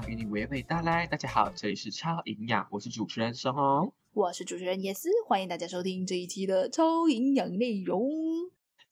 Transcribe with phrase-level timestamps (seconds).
[0.00, 1.08] 康与你娓娓道来。
[1.08, 3.92] 大家好，这里是超营养，我是主持人沈红。
[4.12, 8.08] 我是主持人叶思，欢迎大家收听这一期的超营养内容。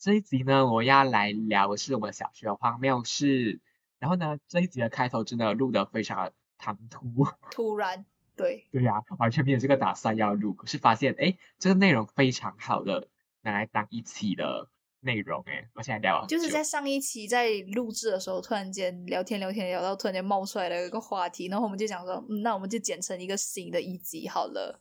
[0.01, 3.61] 这一集呢，我要来聊的是我们小学的荒谬事。
[4.01, 13.07] 然后呢，这一集的开头真的录得非常的唐突， 突然，对，对呀、完全没有这个打算要录，可是发现哎，这个内容非常好的
[13.43, 14.69] 拿来当一期的
[15.07, 24.81] 内容哎，我现在聊了就是在上一期在录制的时候，突然间聊天聊天聊到突然间冒出来了一个话题，然后我们就想说，嗯，那我们就剪成一个新的一集好了。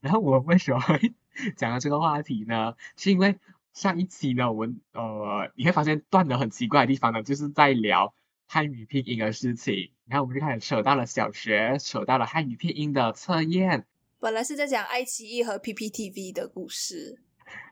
[0.00, 1.12] 然后我为什么会
[1.56, 2.74] 讲到这个话题呢？
[2.96, 3.36] 是因为
[3.72, 8.14] 上一期呢，我们呃，你会发现断的很奇怪的地方呢，就是在聊
[8.46, 13.84] 汉语拼音的事情，然后我们就开始扯到了小学，扯到了汉语拼音的测验，
[14.20, 17.20] 本来是在讲爱奇艺和 PPTV 的故事，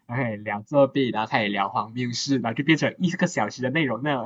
[0.06, 4.24] 然后开始聊作弊，然后开始聊荒谬事，然后就变成一个小时的内容呢，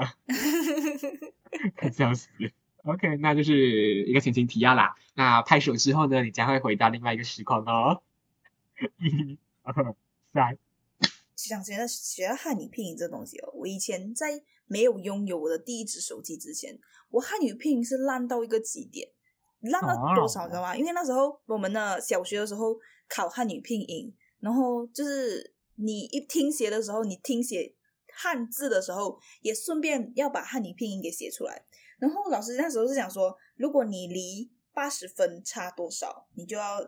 [1.76, 2.28] 快笑死。
[2.84, 4.94] OK，那就是一个前情提要啦。
[5.14, 8.02] 那拍手之后呢，你将会回到另外一个时空哦。
[8.98, 9.74] 一、二、
[10.32, 10.56] 三。
[11.34, 16.78] 想学到学到汉语拼音这东西哦，我以前在没有拥有我的第一只手机之前，
[17.10, 19.08] 我汉语拼音是烂到一个极点，
[19.60, 20.76] 烂到多少你知道吗？
[20.76, 22.76] 因为那时候我们的小学的时候
[23.08, 27.74] 考汉语拼音，然后就是你一听写的时候，你听写
[28.12, 31.64] 汉字的时候，也顺便要把汉语拼音给写出来。
[31.98, 36.78] 然后老师那时候是讲说，如果你离八十分差多少，你就要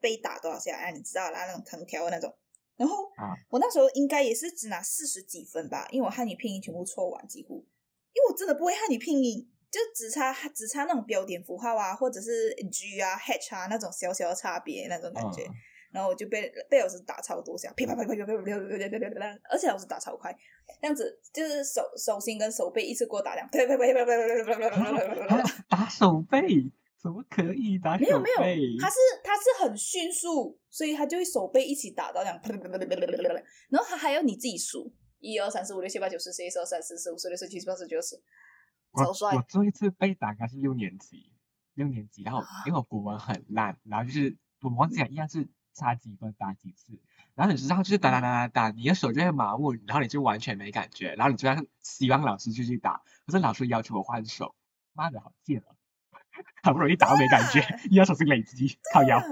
[0.00, 2.34] 被打多少下，让，你知道啦，那种藤条的那种。
[2.76, 3.08] 然后
[3.50, 7.64] 我那时候应该也是只拿四十几分吧，因为我汉语拼音全部错完几乎，
[8.12, 15.46] 因为我真的不会汉语拼音，就只差只差那种标点符号啊，或者是 G 啊、H 啊那种小小的差别那种感觉。
[15.94, 20.36] 然后我就被被老师打超多下，噼啪啪啪啪啪啪啪啪啪啪，而且老师打超快，
[20.82, 25.64] 这样子就是手手心跟手背一次过打两，啪啪啪啪啪啪啪啪啪啪啪啪。
[25.68, 26.72] 打手背？
[27.00, 28.06] 怎么可以打手背？
[28.06, 32.40] 没有没有，他是他是很迅速，所以他就会手背一起打到这样，
[33.68, 38.20] 然后他还要你自己数，一二三四五六七八九十十一十二十三四十五十六十七十八十九十，
[38.90, 41.30] 我超帅我最后一次被打应该是六年级，
[41.74, 46.98] 六年级，然后因为我国文很烂，然后就是我忘记了，一样是差几分打几次，
[47.34, 54.54] 然后你知道就是打打打打打，你的手就会麻木，然后你就完全没感觉，然后你就要希望老师继续打，可是老师要求我换手，
[54.92, 55.74] 妈的好贱啊！
[56.62, 59.18] 好不容易打到没感觉， 又要重新累积，靠腰。
[59.18, 59.22] 啊！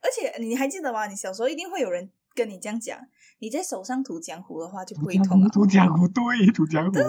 [0.00, 1.06] 而且你还记得吗？
[1.06, 2.98] 你小时候一定会有人跟你这样讲，
[3.38, 5.48] 你在手上涂浆糊的话就不会痛啊。
[5.48, 6.92] 涂江湖，对，涂江湖。
[6.92, 7.04] 对，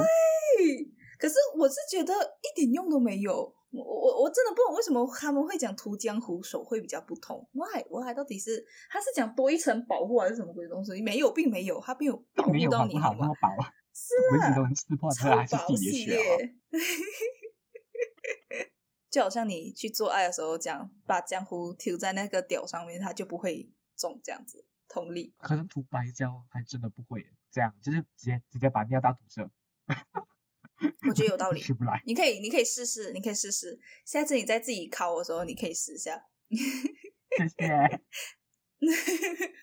[1.20, 3.54] 可是我是觉得一点用都没有。
[3.72, 11.02] 我我我真的不懂为什么他们会讲涂江湖手会比较不同？Why why 到底是他是讲多一层保护还是什么鬼东西？
[11.02, 13.20] 没有，并没有，他并没有保护到你好吗？
[13.22, 13.50] 那么薄，
[13.94, 15.56] 是啊，都能撕破，还是。
[19.10, 24.66] 就好像你去做爱的时候，这样把江湖涂在那个屌上面，它就不会中这样子。
[24.88, 29.50] 同理，可能涂白胶还真的不会，这样就是直接直接把尿道堵塞，
[31.08, 31.60] 我觉得有道理。
[31.64, 32.02] 出不来。
[32.06, 33.80] 你可以，你可以试试，你可以试试。
[34.06, 36.22] 下次你在自己烤的时候，你可以试一下。
[36.50, 38.02] 谢谢。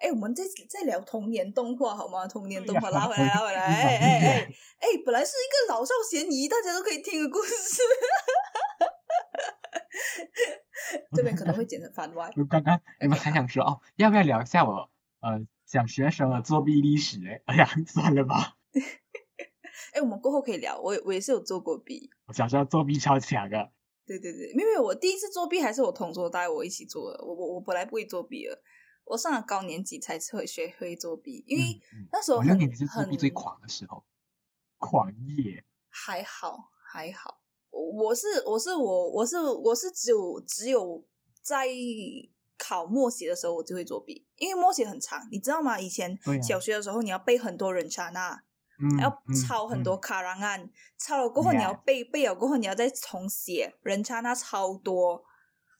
[0.00, 2.26] 哎、我们在在聊童年动画好吗？
[2.26, 3.60] 童年动画拉回来，拉回来。
[3.66, 4.48] 哎哎哎
[4.78, 7.82] 哎，本来是一个老少咸宜，大家都可以听的故事。
[11.14, 12.30] 这边可能会剪成番外。
[12.36, 14.90] 我刚刚你们还想说哦，要不要聊一下我
[15.20, 17.18] 呃小学时候的作弊历史？
[17.46, 18.56] 哎，哎呀，算了吧，
[19.92, 20.78] 哎、我们过后可以聊。
[20.80, 22.10] 我我也是有做过弊。
[22.26, 23.72] 我小时候作弊超强的。
[24.06, 27.24] 对对对，没有没有，我第一次作弊还是我同桌带我一起做的。
[27.24, 28.60] 我我我本来不会作弊的，
[29.04, 31.80] 我上了高年级才会学会作弊，因为
[32.10, 34.04] 那时候很我六年级是作弊很最狂的时候，
[34.78, 35.64] 狂野。
[35.88, 37.40] 还好还好。
[37.70, 41.04] 我我是我是我我是我是只有只有
[41.40, 41.68] 在
[42.58, 45.78] 考默写的时候我就会作弊，因为默写很长，你知道吗？
[45.78, 48.42] 以前小学的时候你要背很多人查那，
[48.80, 55.22] 嗯，要嗯抄很多嗯卡 rangan，、案，抄了过后你要背背了过后你要再重写，人差那超多，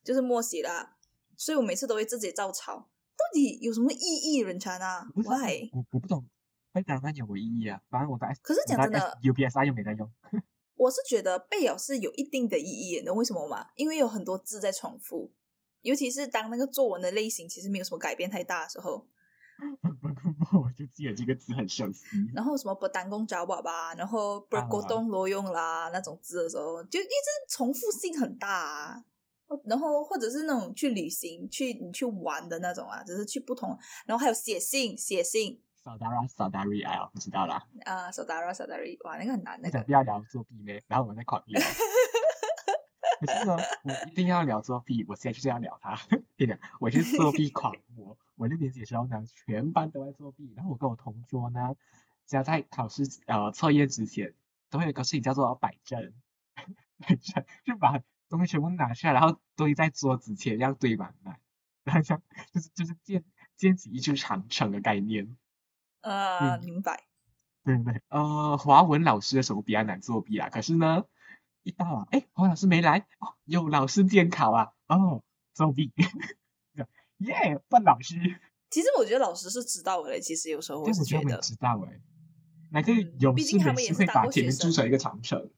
[0.04, 0.96] 就是默写啦。
[1.36, 4.38] 所以我每次都会自己照抄，到底有什么意义？
[4.40, 5.70] 人差那不知道 why？
[5.72, 6.28] 我我不懂，
[6.72, 7.80] 背档案有没有意义啊？
[7.88, 10.10] 反正我在可是讲真的，UPSI 又没在用。
[10.76, 13.66] 我是觉得背了是有一定的意义的，你懂为什么吗？
[13.76, 15.32] 因为有很多字在重复，
[15.82, 19.06] 尤其是当那个作文的类型其实没有什么改变太大的时候，
[20.52, 22.06] 我就记得这个字很熟悉。
[22.34, 27.10] 然后什么不单工找爸爸，然后不啊沟通挪用啦那种字的时候，就一直
[27.48, 29.04] 重复性很大啊。
[29.64, 33.76] 然后或者是那种去旅行、去你去玩的那种啊，只是去不同，
[34.06, 37.60] 然后还有写信、写信 Saudara Saudari 哎，呀不知道啦。
[37.84, 41.60] 啊，手达拉手达瑞，哇，那个很难，那个那个不要聊作弊呢，然后我们再狂聊。
[43.20, 45.96] 可是呢，我一定要聊作弊，我现在就是要聊他。
[46.08, 48.16] 跟你讲，我是作弊狂魔。
[48.36, 51.76] 我六年级的时候呢，全班都在作弊，然后我跟我同桌呢，
[52.26, 54.32] 只要在考试呃测验之前，
[54.70, 56.14] 都会有个事情叫做摆正，
[56.98, 58.00] 摆正就把
[58.30, 61.38] 东西全部拿下来，然后堆在桌子前，这样堆满满，
[61.84, 62.22] 然后像
[62.52, 63.22] 就是就是建
[63.56, 65.36] 建起一座长城的概念。
[66.00, 67.04] 呃，明白。
[67.62, 71.04] 对对，呃，华文老师的时候比较难作弊啊，可是呢，
[71.70, 75.22] 一到啊，哎，黄老师没来，哦，有老师监考啊，哦，
[75.54, 75.92] 作弊，
[77.18, 78.16] 耶，笨老师。
[78.68, 82.00] 其实我觉得老师是知道的，其实有时候我是觉得知道哎，
[82.72, 85.50] 那个有事没事会把前面筑成一个长城。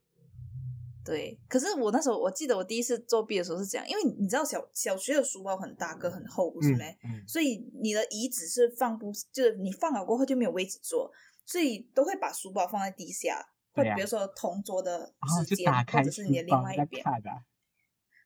[1.04, 6.96] 对，可是我那时候我记得我第一次作弊的时候是这样，因为你知道小小学的书包很大个很厚，不是没？
[7.26, 11.10] 所以你的椅子是放不，就是你放好过后就没有位置坐。
[11.44, 15.12] 所以都会把书包放在地下，或比如说同桌的
[15.46, 17.04] 之间，或者是你的另外一边。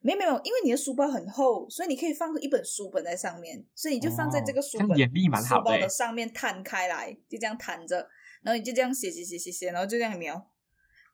[0.02, 4.96] 没有没有，因为你的书包很厚，所以你可以放一本书本在上面，所以你就放在这个书本
[5.43, 7.96] 书包的上面摊开来，就这样摊着，
[8.43, 10.50] 然后你就这样写写写写写，然后就这样描，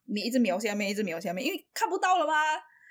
[0.05, 2.35] 你一直描下面，一直描下面，因为看不到了吗？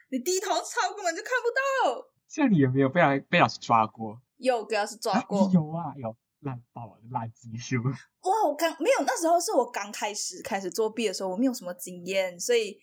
[0.09, 2.07] 你低头抄根本就看不到。
[2.27, 4.19] 像你有没有被被老师抓过？
[4.38, 5.51] 有，被老师抓过。
[5.53, 6.15] 有啊，有。
[6.41, 7.77] 烂爆了，烂技术！
[8.23, 12.79] 哇，我刚没有，那时候是我刚开始开始作弊的时候，我没有什么经验，所以，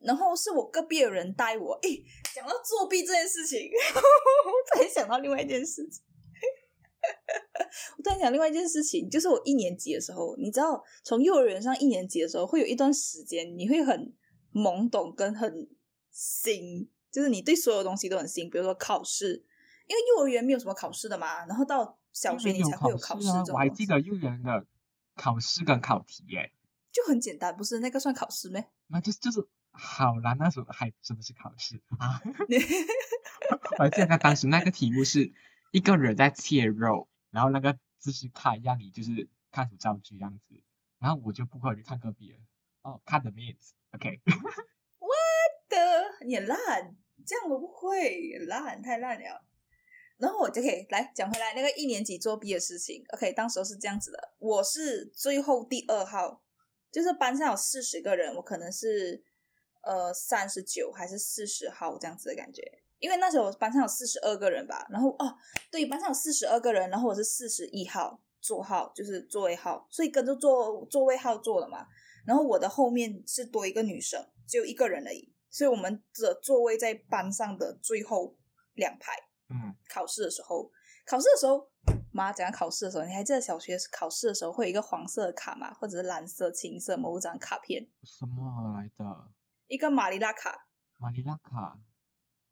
[0.00, 1.74] 然后是我隔壁的人带我。
[1.82, 2.04] 诶，
[2.34, 6.02] 讲到作弊这件事情， 我突然想到另外一件事情。
[7.96, 14.14] 我突然想另外一件事情，就是我一年级的时候，你知道，从幼儿园上一年级的时候，会有一段时间，你会很
[14.52, 15.68] 懵懂跟很
[16.10, 19.44] 新，就是你对所有东西都很新，比如说考试，
[19.88, 21.98] 因为幼儿园没有什么考试的嘛，然后到。
[22.12, 24.66] 小学你才会有考试，啊我还记得幼儿园的
[25.14, 26.52] 考试跟考题，耶，
[26.92, 28.68] 就很简单，不是那个算考试咩？
[28.86, 32.20] 那就就是好啦，那时候还真的是考试啊！
[33.78, 35.32] 我记得当时那个题目是
[35.70, 40.62] 一个人在切肉，然后那个姿势看让你就是看图造句样子，
[40.98, 42.38] 然后我就不会去看隔壁了。
[42.82, 44.20] 哦，看的面子，OK。
[44.98, 45.08] 我
[45.68, 49.44] 的，你烂，这样我不会，烂太烂了。
[50.22, 53.04] 然后我就可以来讲回来那个一年级作弊的事情。
[53.12, 56.40] OK，当时候是这样子的，我是最后第二号，
[56.92, 59.20] 就是班上有四十个人，我可能是
[59.82, 62.62] 呃三十九还是四十号这样子的感觉。
[63.00, 65.36] 因为那时候我班上有四十二个人吧，然后哦，
[65.72, 71.84] 对，班上有四十二个人，然后我是四十一号座号，就是座位号，所以跟着座座位号坐了嘛。
[72.24, 78.36] 然后我的后面是多一个女生，只有一个人而已，所以我们的座位在班上的最后
[78.74, 79.31] 两排。
[79.52, 80.70] 嗯，考试的时候，
[81.04, 81.68] 考试的时候，
[82.10, 85.72] 妈讲考试的时候，你还记得小学考试的时候会有一个黄色的卡吗？
[85.74, 87.86] 或者是蓝色、青色某张卡片？
[88.02, 89.30] 什么来的？
[89.66, 90.66] 一个马里拉卡。
[90.98, 91.78] 马里拉卡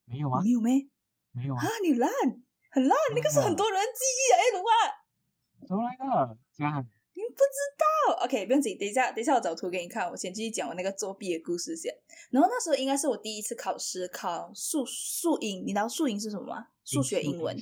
[0.04, 0.42] 没有啊？
[0.42, 0.90] 没有没？
[1.32, 1.64] 没有啊？
[1.64, 2.10] 啊，你烂，
[2.70, 4.74] 很烂，那个是很多人记忆哎，卢啊。
[5.66, 6.38] 怎么来的？
[6.52, 6.86] 这样。
[7.30, 10.10] 你不知道？OK，不用紧，等一下，等一下我找图给你看。
[10.10, 11.94] 我先继续讲我那个作弊的故事先。
[12.30, 16.66] 然后那时候应该是我第一次考试，考数数英，你知道数英是什么吗？
[16.84, 17.56] 数学英文。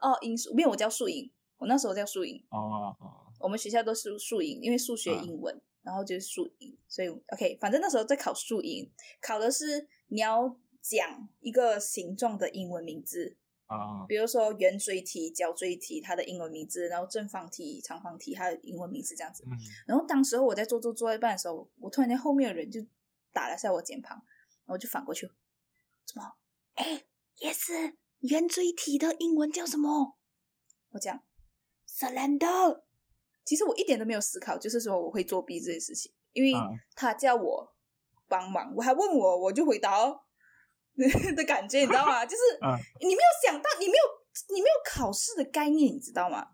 [0.00, 1.28] 哦，英数没有，我叫数英。
[1.56, 2.40] 我那时候叫数英。
[2.50, 3.32] 哦哦。
[3.40, 8.88] 我们学校都是数英，因为数学英文，然后就是数英，所以 OK，反正那时候在考数英，
[9.20, 13.36] 考的是你要讲一个形状的英文名字。
[13.68, 19.44] 啊，比如说圆锥体、角锥体，它的英文名字，然后正方体、长方体，它的英文名字这样子。
[19.46, 19.52] 嗯。
[19.86, 22.80] 然后当时候我在做做做一半的时候，我突然间后面的人就
[23.32, 24.12] 打了下我肩膀，
[24.64, 25.26] 然后就反过去，
[26.06, 26.32] 什么？
[26.74, 27.04] 哎
[27.38, 30.16] ，Yes，圆锥体的英文叫什么？
[30.90, 31.22] 我讲
[31.86, 32.82] ，cylinder。
[33.44, 36.52] 其实我一点都没有思考，就是说我会作弊这件事情，因为
[36.94, 37.74] 他叫我
[38.28, 40.24] 帮忙，我还问我，我就回答。
[41.36, 42.26] 的感觉，你知道吗？
[42.26, 42.42] 就是
[43.00, 46.46] 你没有想到，你没有你没有考试的概念，你知道吗？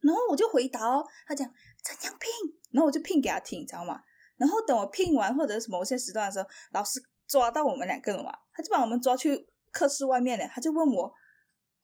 [0.00, 1.48] 然后我就回答哦，他讲
[1.84, 2.30] 怎样拼，
[2.72, 4.00] 然后我就拼给他听，你知道吗？
[4.36, 11.12] 然后等我拼完或者是某些时段的时候，老师抓到我们两个了嘛，他就把我们抓去课室外面了，他就问我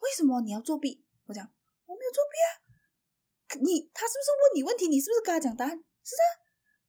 [0.01, 1.05] 为什么你要作弊？
[1.27, 1.45] 我讲
[1.87, 2.51] 我没有作弊啊，
[3.61, 4.89] 你他是不是问你问题？
[4.89, 5.71] 你是不是跟他讲答案？
[5.71, 6.27] 是啊，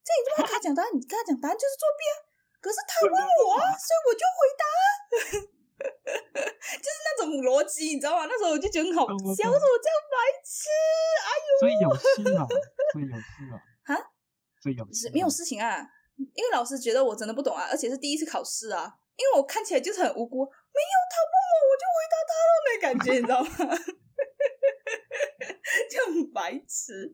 [0.04, 2.16] 这你就跟他讲答案，你跟他讲答案就是作弊啊。
[2.66, 4.66] 可是他问我啊，所以我就回答，
[6.82, 8.26] 就是那种逻辑，你知道吗？
[8.26, 10.66] 那时候我就觉得很好笑，我说我这样白痴，
[11.22, 12.42] 哎呦，所以有事啊，
[12.92, 13.62] 所以有事啊，
[13.94, 14.02] 哈，
[14.60, 15.88] 所以有事，没有事情啊，
[16.34, 23.48] 因为老师觉得我真的不懂啊，而且是第一次考试啊，因为我看起来就是很无辜，没有他问我，我就回答他了，没感觉，你知道吗？
[25.92, 27.14] 就很白痴，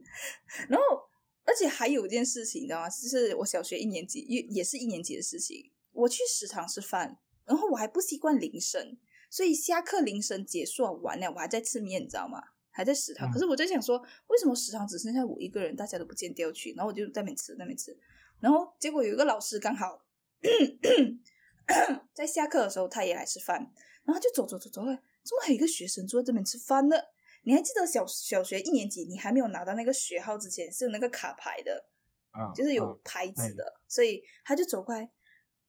[0.70, 1.11] 然后。
[1.52, 2.90] 而且还有一件事情，你知道吗？
[2.90, 5.70] 就是我小学一年级，也也是一年级的事情。
[5.92, 8.98] 我去食堂吃饭，然后我还不习惯铃声，
[9.30, 12.42] 所以下课铃声结束完了，我还在吃面，你知道吗？
[12.70, 13.30] 还在食堂。
[13.30, 16.74] 嗯可是我在想说，为什么食堂只剩下我一个人，大家都不见掉去？
[16.78, 17.94] 然后我就在那边吃，在那边吃。
[18.40, 20.06] 然后结果有一个老师刚好
[22.16, 23.60] 在下课的时候，他也来吃饭，
[24.06, 26.96] 然后就走走走走了，怎么还有一个学生坐在这边吃饭呢？
[27.44, 31.86] 你还记得小小学一年级，你还没有拿到那个学号之前是有那个卡牌的，
[32.32, 35.12] 啊，就是有嗯牌子的，所以他就走过来，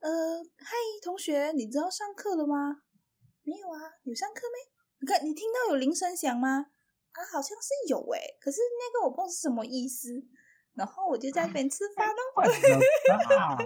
[0.00, 0.10] 呃，
[0.58, 2.82] 嗨，同学，你知道上课了吗？
[3.42, 4.72] 没有啊，有上课没？
[5.00, 6.66] 你看，你听到有铃声响吗？
[7.12, 10.08] 啊，好像是有诶、可是那个我不知道是什么意思。
[10.74, 13.18] 然后我就在那边吃饭哦，笨的吧？
[13.26, 13.56] 笨啊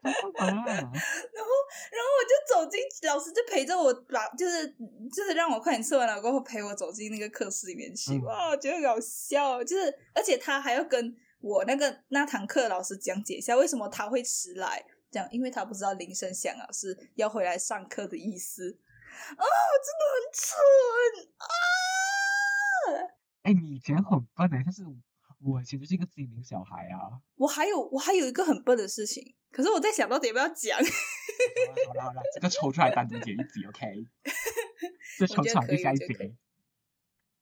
[0.02, 0.90] 然后，
[1.34, 4.66] 然后我就走进，老师就陪着我把，就是
[5.14, 8.14] 就是让我快点吃完了过后陪我走进那个课室里面去。
[8.14, 18.78] 嗯哇，我觉得很搞笑，哦就是而且他还要跟我那个那堂课老师讲解一下为什么他会迟来，这样，因为他不知道铃声响了是要回来上课的意思。
[19.10, 20.40] 啊，真的很蠢
[21.36, 21.44] 啊！
[23.42, 24.82] 哎，你以前很笨的，但是
[25.42, 27.20] 我其实是一个精灵小孩啊。
[27.36, 30.78] 我还有我还有一个很笨的事情，可是我在想到底要不要讲。
[30.78, 34.06] 好了好了，这个抽出来单独解一集，OK？
[35.18, 36.36] 这抽出来就下一集。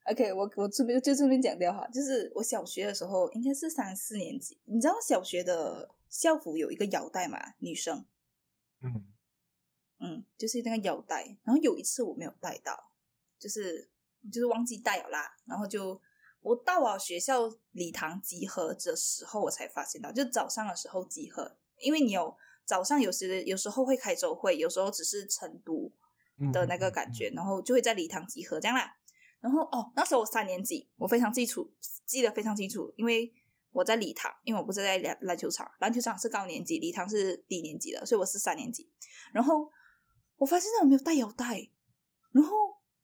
[0.05, 8.07] OK，我我这边就这边讲掉哈，就是我小学的时候应该是三四年级，你知道小学的校服有一个腰带嘛，女生，
[8.81, 9.05] 嗯，
[9.99, 11.37] 嗯，就是那个腰带。
[11.45, 12.91] 然后有一次我没有带到，
[13.39, 13.91] 就是
[14.33, 16.01] 就是忘记带了啦，然后就
[16.41, 25.93] 我到了学校礼堂集合的时候，我才发现到，就早上的时候集合，因为你有早上有时有时候会开周会，有时候只是晨读，
[26.39, 28.97] 嗯的那个感觉，然后就会在礼堂集合这样啦。
[29.41, 31.71] 然后哦，那时候我三年级，我非常记楚，
[32.07, 33.33] 记得非常清楚，因为
[33.71, 38.91] 我在礼堂，因为我不是在篮篮球场，篮球场是高年级，礼堂是低年级的，所以我是三年级。
[39.33, 39.71] 然后
[40.37, 41.69] 我发现我没有带腰带，
[42.33, 42.57] 然后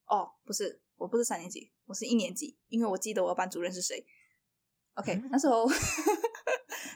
[0.07, 4.07] 哦，不是，我不是三年级，我是一年级，因为我记得我班主任是谁。
[4.95, 5.69] OK，那时候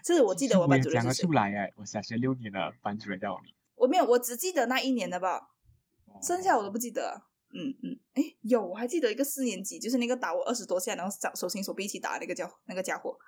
[0.05, 3.53] 是我记得我班主任是谁出来哎，我小学六年的班主任叫我名。
[3.75, 5.51] 我没有，我只记得那一年的吧，
[6.23, 7.23] 剩下我都不记得。
[7.51, 13.19] 嗯嗯，哎，有，我还记得一个四年级，就是那个打我二十多下，然后手手心手臂一起打的那个叫那个家伙。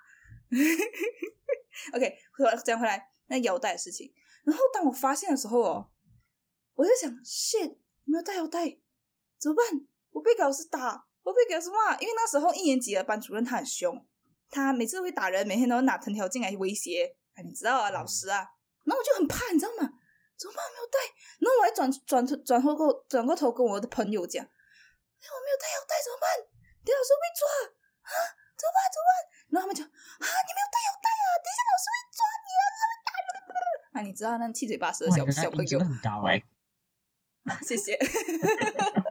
[1.93, 4.13] OK，回讲回来那腰带的事情，
[4.43, 5.89] 然后当我发现的时候哦，
[6.75, 8.77] 我就想，shit，没有带腰带，
[9.39, 9.87] 怎么办？
[10.11, 14.05] 我被老师打，我被给老师骂，因为那时候一年级的班主任他很凶，
[14.49, 18.47] 他每次会打人，每天都会拿藤条进来威胁，哎，你知道啊，老师啊，
[18.85, 19.89] 然后我就很怕，你知道吗？
[20.37, 20.65] 怎么办？
[20.73, 20.97] 没有带，
[21.39, 26.25] 然后我还转转头转头过转过头跟我的朋友讲，哎，我没有带腰带怎么办？
[26.81, 27.41] 等下老师会被抓
[28.01, 28.15] 啊？
[28.57, 28.77] 怎么办？
[28.89, 29.11] 怎么办？
[29.53, 33.53] 然后他们讲啊，你没有带腰带啊，等一下老师会抓你啊，他会打你的。
[33.93, 36.41] 啊，你知道那七嘴八舌的，小小朋友很高哎。
[37.61, 37.97] 谢谢。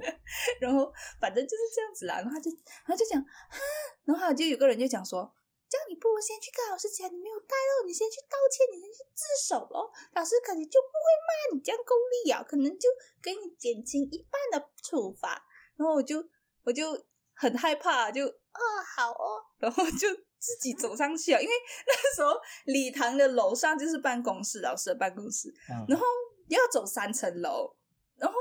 [0.60, 2.50] 然后反正就是这样子啦，然后他就
[2.86, 3.58] 他就讲，哈，
[4.04, 5.32] 然后他就有个人就讲说，
[5.68, 12.88] 这样你不如先去跟老师讲你没有带咯，你先去道歉，你先去自首咯，老师可能就不会骂你这样功利啊，可能就
[13.22, 15.46] 给你减轻一半的处罚。
[15.76, 16.22] 然后我就
[16.64, 16.92] 我就
[17.34, 18.60] 很害怕，就哦
[18.96, 21.54] 好哦，然后就自己走上去啊，因为
[21.86, 22.32] 那时候
[22.64, 25.86] 礼堂的楼上就是办公室，老师的办公室，嗯。
[25.88, 26.04] 然后
[26.48, 27.74] 要走三层楼，
[28.16, 28.36] 然后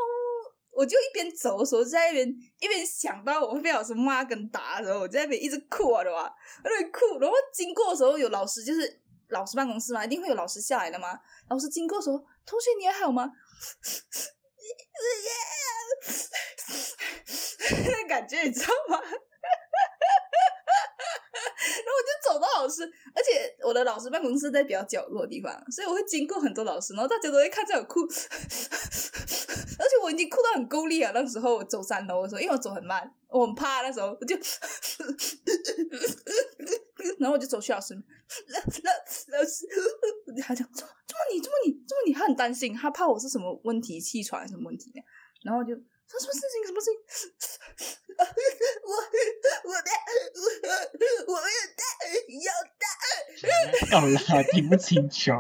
[0.72, 2.28] 我就一边走的时候，在那边
[2.60, 6.28] 一边想到我会被老师骂跟打的时候，我在那边一直哭啊的嘛，
[6.64, 7.20] 在那边哭。
[7.20, 11.20] 然后经过的时候，有老师就是老师办公室嘛，一定会有老师下来的嘛。
[11.50, 13.30] 老师经过的时候，同学你还好吗？
[17.86, 19.00] 那感觉你知道吗？
[21.80, 22.84] 然后我就走到老师，
[23.16, 28.08] 而且我的老师办公室在比较角落的地方，所以我会经过很多老师，然后大家都会看着我哭，
[30.10, 31.12] 我已经哭到很够力了。
[31.14, 34.36] 那时候我走三楼的时候，因为我走很慢，我很怕，那时候我就，
[37.20, 38.92] 然后我就走去老师，老老
[39.38, 39.68] 老师，
[40.42, 40.92] 他讲怎么
[41.32, 44.92] 你怎么你怎么你，他很担心，他怕我是什么问题，气喘什么问题，
[45.44, 47.30] 然后我就说什么事情什么事情，
[48.18, 48.94] 我
[49.70, 49.92] 我的
[50.34, 50.42] 我
[51.34, 51.84] 我没有带
[52.34, 52.50] 腰
[52.80, 52.84] 带。
[53.96, 54.20] 好啦，
[54.52, 55.32] 听不清楚，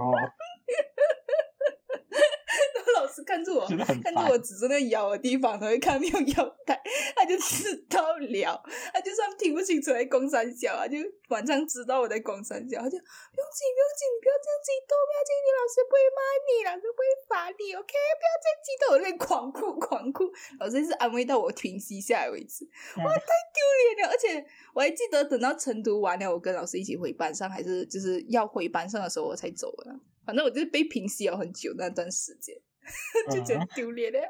[2.98, 3.65] 老师看着我，
[4.03, 6.79] 看着我指着那个腰的地方，他会看没有腰带，
[7.15, 8.63] 他就知道了。
[8.93, 10.98] 他就算听不清楚在攻三小啊，就
[11.29, 17.93] 晚上知道我在攻三小，他就不用紧，不用紧，你不要这样激动，不要紧，你，老师不会骂你，老师不会罚你，OK？
[18.19, 22.65] 不要再激动，我在那狂哭狂哭，老师是安慰到我停息下来为止。
[22.98, 23.60] 嗯哇，太丢
[23.96, 24.13] 脸了！
[24.13, 30.00] 而且我还记得，等到晨读完了，我跟老师一起回班上，还是就是要回班上的时候，我才走了。
[30.25, 32.55] 反正我就是被平息了很久那段时间，
[33.31, 34.25] 就觉得丢脸的 啊，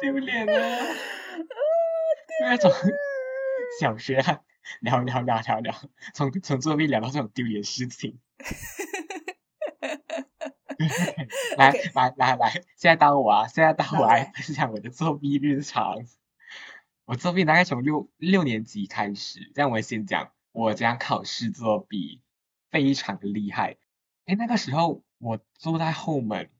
[0.00, 0.78] 丢脸啊！
[2.42, 2.70] 那种
[3.80, 4.22] 小学
[4.80, 5.74] 聊聊聊聊聊，
[6.14, 8.18] 从从作弊聊到这种丢脸事情。
[11.58, 13.46] 来来来来，现在到我啊！
[13.46, 15.96] 现在到我来分享我的作弊日常。
[17.04, 22.22] 我作弊大概从六六年级开始，这样我先讲我这样考试作弊，
[22.70, 23.76] 非常的厉害。
[24.26, 26.50] 哎，那个时候我坐在后门，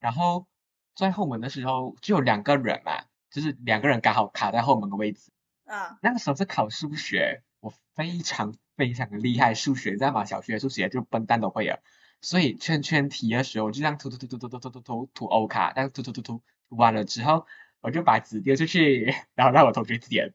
[0.00, 0.46] 然后
[0.94, 5.30] 坐在后门的时候就有两个人嘛，就是两个人刚好卡在后门的位置。
[5.66, 5.98] 啊。
[6.02, 11.80] 那个时候是考数学，我非常非常的厉害，数学在嘛，小学数学就笨蛋都会了。
[12.22, 17.46] 所以圈圈题的时候，就这样涂涂涂涂涂涂涂涂涂涂 O 卡，但涂涂涂涂涂完了之后，
[17.80, 20.34] 我就把纸丢出去，然后让我同学捡，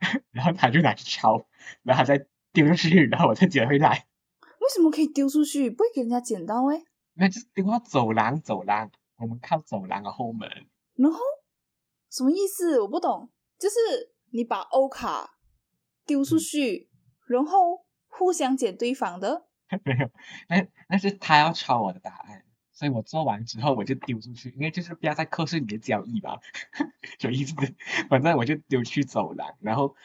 [0.30, 1.46] 然后他就拿去抄，
[1.82, 4.06] 然后他再丢出去，然后我再捡回来。
[4.60, 6.64] 为什么可以丢出去，不会给人家捡到
[7.16, 7.20] 诶？
[7.20, 10.48] 那就是丢到走廊，走廊，我们靠走廊的后门。
[10.94, 11.18] 然后
[12.10, 12.80] 什么意思？
[12.80, 13.30] 我不懂。
[13.58, 13.76] 就是
[14.32, 15.38] 你把欧卡
[16.04, 16.90] 丢出去，
[17.26, 19.46] 然后互相捡对方的。
[19.82, 20.10] 没有，
[20.48, 26.38] 那那是他要抄我的答案，所以我做完之后我就丢出去，因为就是不要在课室里面交易吧，
[27.20, 27.54] 有意思。
[28.10, 29.96] 反正我就丢去走廊，然后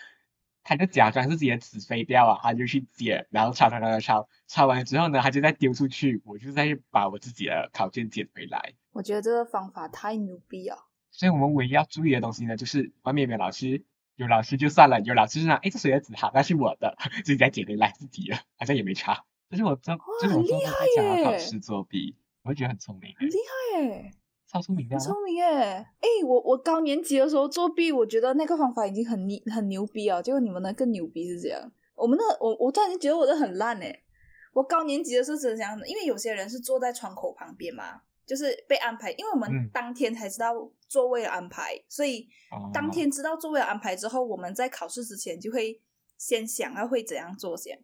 [0.64, 8.74] 他就假装是自己的纸飞掉啊，他就去捡，然后抄抄抄抄抄，抄完之后呢，他就再丢出去，我就再把我自己的考卷捡回来。
[8.92, 10.88] 我觉得这个方法太牛逼了。
[11.10, 13.84] 所以我们唯一要注意的东西呢，就是外面有没有老师，
[14.16, 19.26] 有老师就算了，有老师呢，哎，这谁的纸好，那是我的，自己再捡回来自己了，好像也没差。
[19.50, 23.34] 但是我做，就是我做过一家考试作弊，我会觉得很聪明，很厉
[23.74, 24.12] 害耶，
[24.52, 25.46] 超聪明的，聪明耶！
[25.46, 31.72] 哎，我我高年级的时候作弊，我觉得那个方法已经很牛很牛逼啊，结果你们那更牛逼是这样。
[31.96, 34.04] 我们那我我突然间觉得我的很烂哎，
[34.52, 40.54] 我高年级的时候是这样的，因为有些人是坐在窗口旁边嘛，就是被安排，因为我们当天才知道
[40.90, 42.28] 座位的安排，所以
[42.74, 45.80] 当天知道座位的安排之后，我们在考试之前就会
[46.18, 47.80] 先想要会怎样做先，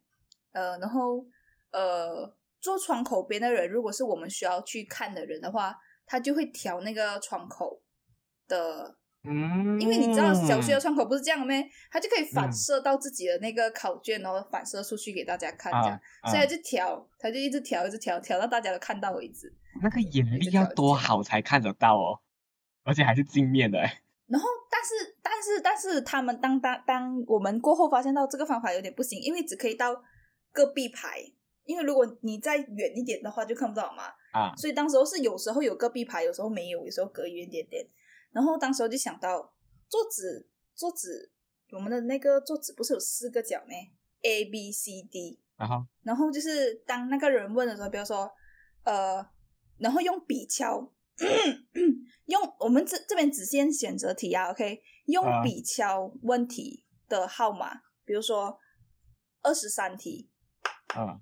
[0.51, 1.25] 呃，然后。
[1.69, 5.75] 呃，坐窗口边的人，如果是我们需要去看的人的话，
[6.08, 7.80] 他就会调那个窗口
[8.48, 11.70] 的，嗯，因为你知道小学的窗口不是这样咩？
[11.91, 16.00] 他就可以反射到自己的那个考卷，然后反射出去给大家看，这样，
[16.32, 19.54] 所以就调，他就一直调，一直调，调到大家都看到为止。
[19.84, 22.20] 那个眼力要多好才看得到哦，
[22.84, 23.78] 而且还是镜面的。
[24.28, 29.96] 然后，但是，但是，但是，他们当当当我们过后发现到这个方法有点不行，因为只可以到
[30.52, 31.20] 隔壁排。
[31.63, 34.04] 因为如果你再远一点的话，就看不到嘛。
[34.31, 37.87] 啊，所以当时候是有时候有隔壁排，有时候没有，有时候隔远点点。
[38.31, 39.53] 然后当时候就想到，
[39.89, 41.31] 桌子桌子，
[41.71, 43.73] 我们的那个桌子不是有四个角呢
[44.21, 45.39] ？A B C D。
[45.57, 48.31] 然后，然后就是当那个人问的时候，比如说，
[48.83, 49.25] 呃，
[49.79, 50.93] 然后用笔敲，
[52.25, 54.83] 用我们这这边只限选择题啊，OK？
[55.05, 58.59] 用笔敲问题的号码，比如说
[59.41, 60.29] 二十三题。
[60.93, 61.21] 啊。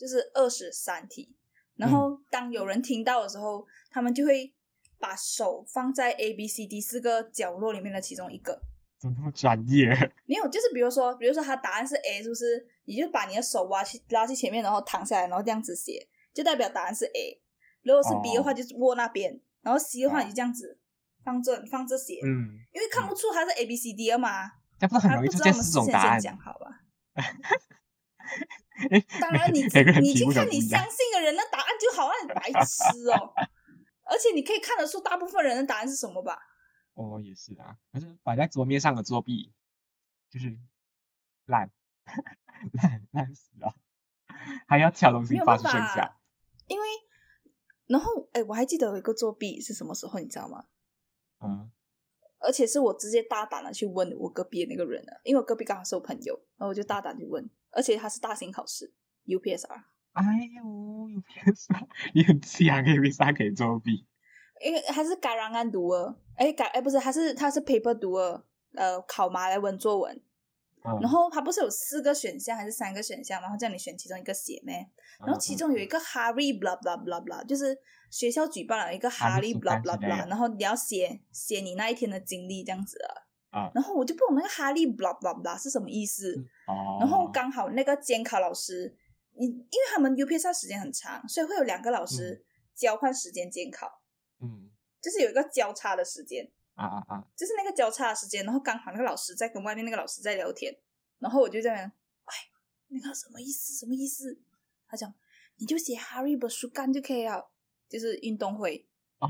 [0.00, 1.36] 就是二十三题，
[1.76, 4.50] 然后当有人听到的时候，他们就会
[4.98, 8.62] 把手放在 A、B、C、D 四个角落里面的其中一个。
[8.98, 9.88] 怎么那么专业？
[10.24, 12.66] 没有，就是比如说，比如说他答案是 A，是不是？
[12.86, 17.42] 你就把你的手挖去拉去前面，然后躺下来，然后这样子写，就代表答案是 A。
[17.82, 20.78] 如果是 B 的话，就是握那边，然后 C 的话，你就这样子
[21.22, 22.20] 放这放这写。
[22.24, 22.56] 嗯。
[22.72, 24.50] 因为看不出它是 A、B、C、D 了嘛。
[24.78, 26.18] 他不是很容易出现四种答案。
[26.18, 26.80] 讲好吧。
[29.20, 29.62] 当然，你
[30.00, 33.32] 你去看你相信的人的答案就好，像白痴哦。
[34.04, 36.38] 而且你可以看得出大部分人的答案是什么吧？
[36.94, 39.52] 哦，也是啊，可是摆在桌面上的作弊
[40.28, 40.58] 就是
[41.46, 41.70] 烂
[42.72, 43.74] 烂烂死了，
[44.66, 46.16] 还要挑东西发出声响。
[46.66, 46.86] 因为，
[47.86, 50.64] 然后哎，我还记得有一个作弊是什么时候，你知道吗？
[51.40, 51.70] 嗯。
[52.40, 57.48] 而且是我直接大胆的去问我隔壁的那个人了，因为我隔壁刚好是我朋友，然后我就大胆去问。
[57.70, 58.92] 而且他是大型考试
[59.26, 59.82] ，UPSR。
[60.12, 60.24] 哎
[60.56, 64.06] 呦，UPSR，你很强，UPSR 可以作弊。
[64.64, 68.42] 因为他是改让案读啊，哎改哎不是，他是他是 paper 读啊，
[68.74, 70.20] 呃考马来文作文。
[70.82, 74.88] 然后它不是有四个选项还是三个选项，然后叫你选其中一个写咩？
[75.18, 77.78] 然后其中有一个 Harry blah blah blah blah，就是
[78.10, 83.12] 学校举办了一个 Harry blah blah blah，然后你要写写你那一天的经历这样子啊。
[83.50, 86.34] 啊，然后我就不懂那个哈利 blah blah blah 是什么意思。
[86.66, 86.98] 哦。
[87.00, 88.96] 然后刚好那个监考老师，
[89.34, 94.00] 你因为他们 UPS 时间很长，所以会有两个老师交换时间监考。
[94.40, 94.70] 嗯。
[95.02, 96.48] 就是有一个交叉的时间。
[96.80, 97.24] 啊啊啊！
[97.36, 100.74] 就是那个交叉的时间，然后刚好那个老师在跟外面那个老师在聊天，
[101.18, 102.34] 然后我就在那，哎，
[102.88, 103.74] 那个什么意思？
[103.74, 104.40] 什么意思？
[104.88, 105.12] 他讲
[105.56, 107.50] 你就写 Harry 的书干就可以了，
[107.88, 108.86] 就是运动会。
[109.18, 109.28] 哦，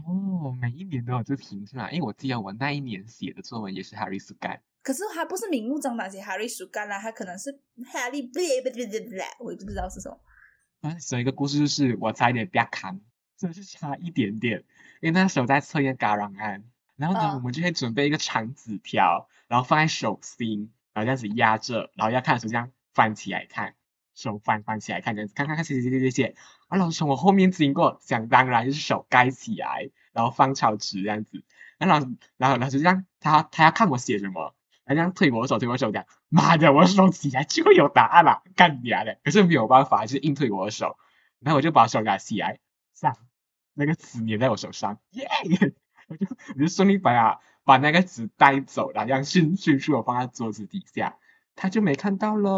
[0.60, 1.90] 每一年都有这题是吧？
[1.90, 4.62] 因为我记得我那一年写的作文也是 Harry s u g a n。
[4.82, 7.52] 可是他不是明目张胆写 Harry s u g a n 啦，他可能是
[7.92, 10.20] Harry 不不不不不，我也不知道是什么。
[10.82, 13.00] 啊，有一个故事就是我差一点被砍，
[13.36, 14.64] 真的是差一点点，
[15.02, 16.64] 因为那时候在测验嘎朗案，
[17.00, 23.74] 然后呢，嗯我们就会准备一个长纸条，然后放在手心，然后这样子压着，然后要看的时候这样翻起来看，
[24.14, 26.34] 手翻翻起来看这样子，看看看写写写写写，
[26.68, 31.42] 啊，老师从我后面经过，想当然就是手盖起来，然后放草纸这样子，
[31.78, 34.54] 然后老师，然后老师这样，他他要看我写什么。
[34.86, 39.20] 他这样推我手，推我手，讲妈的，我手起来就会有答案了，干你啊的！
[39.22, 40.96] 可是没有办法，就是硬推我的手，
[41.38, 42.58] 然后我就把手拿起来，
[42.92, 43.16] 上
[43.72, 45.28] 那个纸粘在我手上，耶！
[46.10, 51.16] 我就我就顺利把啊把那个纸带走，然后这样迅迅速的放在桌子底下，
[51.54, 52.50] 他就没看到了，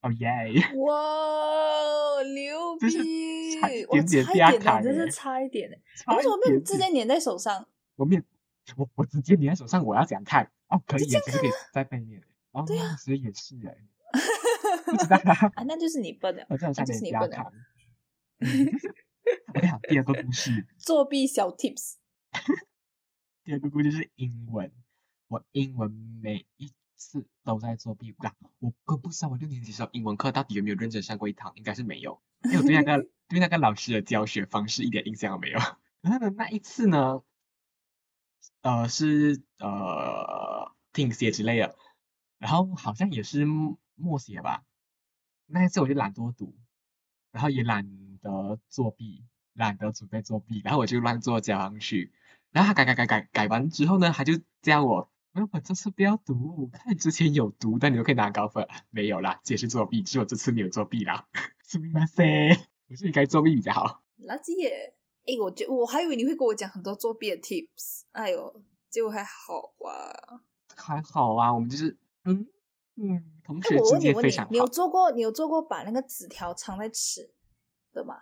[0.00, 0.28] 哦耶！
[0.76, 3.60] 哇，牛就是逼！
[3.60, 5.78] 差一我点点差一点的，被他砍真是欸差一点的。
[5.96, 7.66] 差为什么直接粘在手上？
[7.96, 8.22] 我没有，
[8.76, 10.50] 我我直接粘在手上，我要怎样看？
[10.68, 12.22] 哦，可以可以在背面。
[12.52, 13.76] 哦，对啊其实也是哎，
[14.86, 15.52] 不知道啊。
[15.54, 16.44] 啊，那就是你笨了。
[16.48, 17.52] 我这样差那就是你笨了点加糖。
[19.54, 21.94] OK， 好，第二个故事， 作弊小 tips，
[23.50, 24.70] 第二个故事是英文。
[25.26, 25.90] 我英文
[26.22, 28.32] 每一次都在作弊啊！
[28.60, 31.52] 我都不知道我六年级时候英文课到底有没有认真上过一堂？
[31.56, 35.58] 应该是没有，因为我对那个对那个老师的教学方式一点印象都没有。
[36.00, 37.24] 然后呢，那一次呢，
[38.62, 41.76] 呃，是呃听写之类的，
[42.38, 43.44] 然后好像也是
[43.96, 44.62] 默写吧。
[45.46, 46.56] 那一次我就懒惰读，
[47.32, 52.12] 然后也懒得作弊，懒得准备作弊，然后我就乱做交上去。
[52.51, 58.67] 然后他改改改改改完之后呢，他就叫我，我我这次不要读，看之前有读，但你都可以拿高分。
[58.89, 61.27] 没有啦，这也是作弊，只是我这次没有作弊啦。
[61.67, 64.01] すみません，我是应该作弊比较好。
[64.21, 64.93] 垃圾耶！
[65.25, 70.41] 诶，我觉我还以为你会跟我讲很多作弊的 tips，哎呦，结果还好啊。
[70.75, 72.47] 还好啊，我们就是嗯
[72.95, 74.67] 嗯，同哎，学之我问你，问 你间非常，你有好。
[74.69, 77.33] 做过你有做过把那个纸条藏在尺
[77.91, 78.15] 的吗？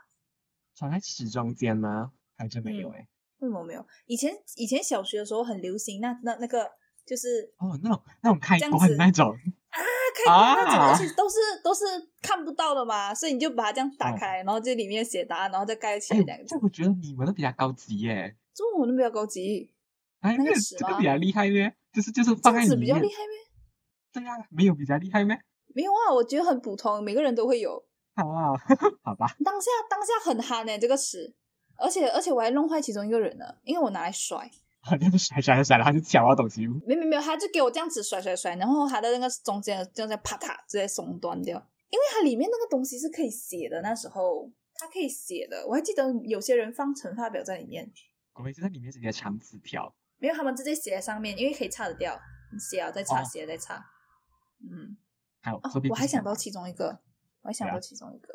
[0.73, 2.13] 藏在尺中间吗？
[2.36, 3.08] 还真没有嗯诶、
[3.40, 3.85] 为什么没有？
[4.07, 6.68] 以前以前小学的时候很流行那那那个
[7.07, 9.31] 就是哦，那种那种开关那种
[9.70, 9.79] 啊，
[10.14, 11.85] 开关那种，啊而且都是都是
[12.20, 16.46] 看不到的嘛，所以你就把它这样打嗯开，然后这里面写答案，然后再盖起哎来这样，子。
[16.48, 18.37] 这我觉得你们的比较高级耶。
[18.55, 19.72] 中文都比较高级，
[20.20, 23.09] 哎，这个比较厉害耶，就是就是这放在样子比较里面。
[23.11, 23.37] 厉害咩？
[24.12, 25.38] 对呀、没有比较厉害咩？
[25.74, 27.85] 没有啊，我觉得很普通，每个人都会有。
[28.16, 28.51] 好啊，
[29.05, 29.29] 好吧。
[29.44, 31.33] 当下当下很憨诶、这个词，
[31.79, 34.51] 而且而且我还弄坏其中一个人了，因为我拿来甩，
[34.83, 36.67] 好像是甩甩甩，然后就抢到东西。
[36.87, 41.57] 没没没有，他就给我这样子甩甩甩，然后他的那个中间就这样啪嗒直接松断掉，
[41.91, 47.91] 因为它里面那个东西是可以写的，那时候它可以写的，我还记得有些人放乘法表在里面，
[48.35, 49.95] 我们就在里面直接藏纸条。
[50.19, 52.21] 没有他们直接写在上面，因为可以擦得掉，
[52.53, 53.77] 你写啊再擦，哦写了再擦，
[54.61, 54.97] 嗯。
[55.41, 56.99] 还有哦，我还想到其其中一个，
[57.43, 58.29] 我还想到其中一个，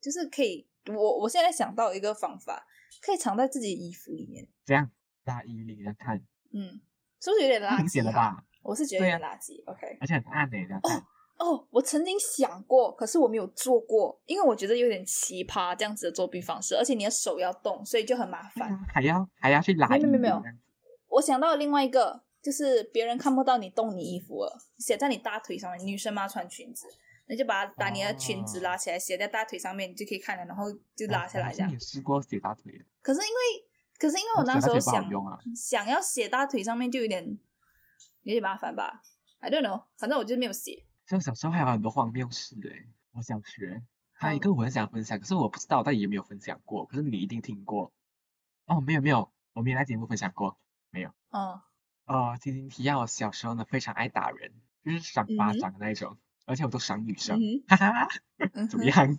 [0.00, 2.66] 就是可以，我我现在想到一个方法，
[3.00, 4.46] 可以藏在自己衣服里面。
[4.64, 4.90] 这样
[5.24, 6.16] 大衣里面看，
[6.52, 6.80] 嗯，
[7.20, 8.04] 是不是有点垃太明显？
[8.04, 8.44] 了吧？
[8.62, 9.62] 我是觉得有对点垃圾。
[9.66, 10.98] OK，而且很暗的，这样看。
[11.36, 18.78] 哦，我曾经想过，可是我没有做过，因为我觉得有点奇葩这样子的作弊方式，而且你的手要动，所以就很麻烦。
[18.86, 20.54] 还要还要去拉衣没有没有没有
[21.08, 25.84] 我想到另外一个，就是别人看不到你动你衣服了，写在你大腿上面。
[25.84, 26.86] 女生嘛穿裙子，
[27.26, 31.70] 你就把把你的裙子哦拉起来，写在大腿上面，你就可以看了，然后就拉下来这样我好像。
[31.72, 33.66] 也试过写大腿，可是因为，
[33.98, 35.08] 可是因为我那时候想
[35.56, 37.38] 想要写大腿上面就有点
[38.22, 39.02] 有点麻烦吧
[39.40, 40.84] ，I don't know，反正我就是没有写。
[41.06, 42.88] 像小时候还有很多荒谬事诶。
[43.12, 43.82] 我想学
[44.12, 47.92] 还有一个我很想分享，可是我不知道到底有没有分享过，可是你一定听过。
[48.66, 50.58] 哦，没有没有，我没有在节目分享过。
[51.30, 51.60] 嗯，
[52.06, 54.52] 呃，晶晶提到我小时候呢非常爱打人，
[54.84, 58.08] 就是赏巴掌的那一种，而且我都赏女生，嗯哈哈，
[58.54, 58.84] 嗯怎么？
[58.84, 59.18] 样？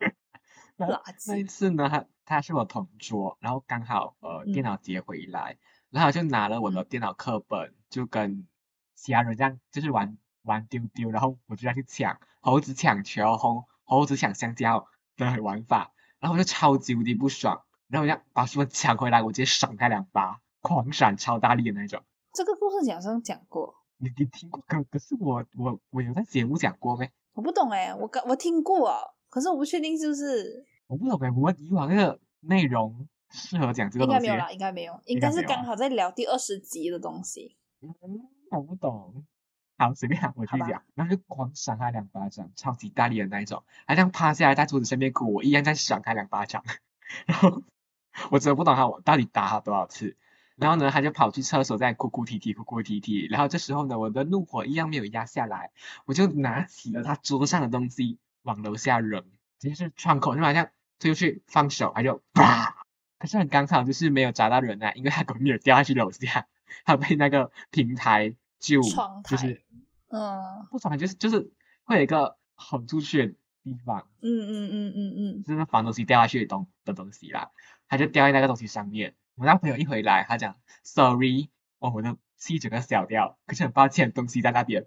[0.76, 1.44] 那垃那一。
[1.44, 5.58] 次呢，他他是我同桌，然后刚好呃电嗯脑节回来，
[5.90, 8.46] 然后就拿了我的嗯电脑课本，就跟
[8.94, 22.02] 其他人这样就是玩玩丢丢，然后我就要去抢猴子抢球、猴猴子抢香蕉的玩法，然后我就超级无敌不爽，然后我就把书本抢回来，我直接赏他两巴，狂闪超大力的那种。
[22.32, 24.62] 这个故事好像讲过，你你听过？
[24.66, 27.10] 可可是我我我有在节目讲过没？
[27.34, 37.56] 我不懂哎，我刚我听过啊，可是我不确定是不是，我不懂哎，我们以往那个内容适合讲这个东西应该没有啦，应该没有，应该是刚好在聊第二十集的东西。
[37.80, 37.94] 嗯，
[38.50, 39.24] 我不懂。
[39.78, 46.64] 好，随便啊，我继续讲，然后就狂赏他两巴掌，超级大力的那一种，他这样趴下来在桌子身边哭，我一样在赏他两巴掌，
[47.26, 47.62] 然后
[48.32, 50.16] 我真的不懂他我到底打他多少次，
[50.56, 55.70] 然后呢，他就跑去厕所在哭哭啼啼，哭哭啼啼，然后这时候呢，我的怒火一样没有压下来，
[56.06, 59.22] 我就拿起了他桌上的东西往楼下扔，
[59.58, 62.74] 直接是窗口，就好像推出去放手，他就啪，
[63.18, 66.46] 可是很刚好就是没有砸到人啊，因为他狗没有掉下去楼下，
[66.86, 69.62] 他被那个平台就台就是
[70.08, 70.66] 嗯。
[70.70, 71.50] 不爽，就是就是
[71.84, 77.50] 会有一个横出去的地方，嗯嗯嗯嗯嗯，就是防东西掉下去的东的东西啦，
[77.88, 79.14] 他就掉在那个东西上面。
[79.36, 84.86] 我那朋友一回来，他讲 sorry，哦，我的气整个小掉，可是很抱歉，东西在那边，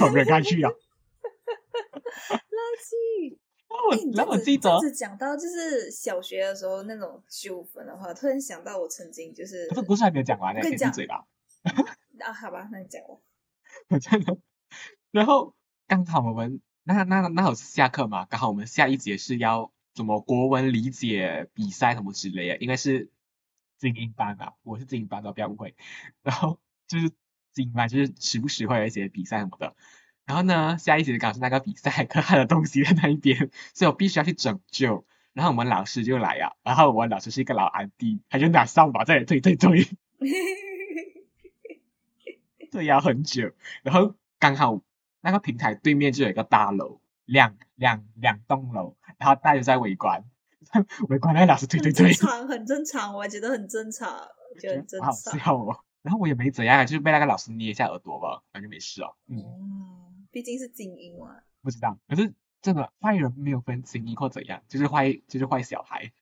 [0.00, 0.70] 我没有看去啊。
[0.70, 3.36] 垃圾。
[3.68, 11.26] 哦，那我哎，你然后我记得，讲到就是小学的时候那种纠纷的话，突然想到我曾经就是可是故事还没有讲完呢，先闭嘴吧。
[12.20, 13.08] 啊，好吧，那你讲吧。
[13.88, 14.38] 我真的。
[15.10, 15.54] 然后
[15.86, 23.10] 刚好我们那那那好是下课嘛，刚好我们下一节是要什么国文理解比赛什么之类的，应该是
[23.92, 25.74] 精英班啊，我是精英班的，不要误会。
[26.22, 27.10] 然后就是
[27.52, 29.76] 精英班，就是时不时会有一些比赛什么的。
[30.24, 35.06] 然后呢，下一节刚好是那个比赛，可他的东西在那一边， 所以我必须要去拯救。
[35.34, 39.86] 然后我们老师就来啊，然后我们老师是一个老安迪，他就拿扫把在那里推推推。
[42.72, 44.80] 对呀，很久，然后刚好
[45.20, 50.24] 那个平台对面就有一个大楼，两两两栋楼，然后大家就在围观，
[51.08, 54.10] 围观那个老师推推很正推，常，很正常，我还觉得很正常，
[54.54, 55.12] 我觉得很正好。
[55.12, 55.76] 笑哦。
[56.02, 59.14] 然后我也没怎样啊，就是被那个老师捏一下耳朵吧，感觉没事哦。
[59.26, 61.36] 嗯，嗯，毕竟是精英嘛。
[61.62, 66.12] 不知道，可是真的坏人没有分精英或怎样，就是坏就是坏小孩，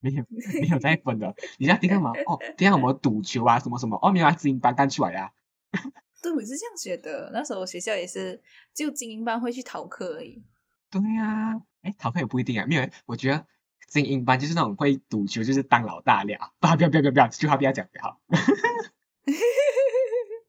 [0.00, 0.24] 没有
[0.60, 1.32] 没有在分的。
[1.58, 2.10] 你要听干嘛？
[2.26, 5.32] 哦，听我们赌球啊，什么什么，哦，没有啊，精英班干出来呀
[5.70, 5.80] 啊。
[6.20, 7.30] 对，我是这样觉得。
[7.32, 8.42] 那时候我学校也是，
[8.74, 10.42] 就精英班会去逃课而已。
[10.90, 13.46] 对呀、哎，逃课也不一定啊，没有，我觉得
[13.88, 16.50] 精英班就是那种会赌球，就是当老大了。
[16.60, 18.20] 啊，不要不要不要不要，这句话不要讲，不要。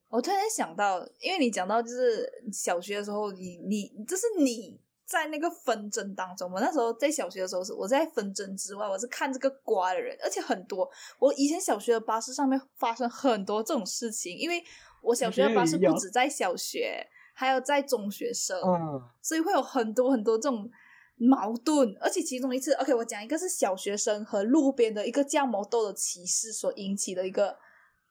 [0.08, 6.58] 我突然想到，因为你讲到就是小学的时候，你你就是你在那个纷争当中嘛？
[6.60, 10.88] 那时候在小学的时候是我在纷争之外，我是看这个瓜的人，而且很多。
[11.18, 14.64] 我以前小学的巴士上面发生很多这种事情，因为
[15.02, 20.70] 我小学的巴士不止在小学，还有在中学生，嗯，所以会有很多很多这种
[21.16, 27.58] 矛盾，而且其中一次，OK，我讲一个是小学生和路边的一个叫毛豆的骑士所引起的一个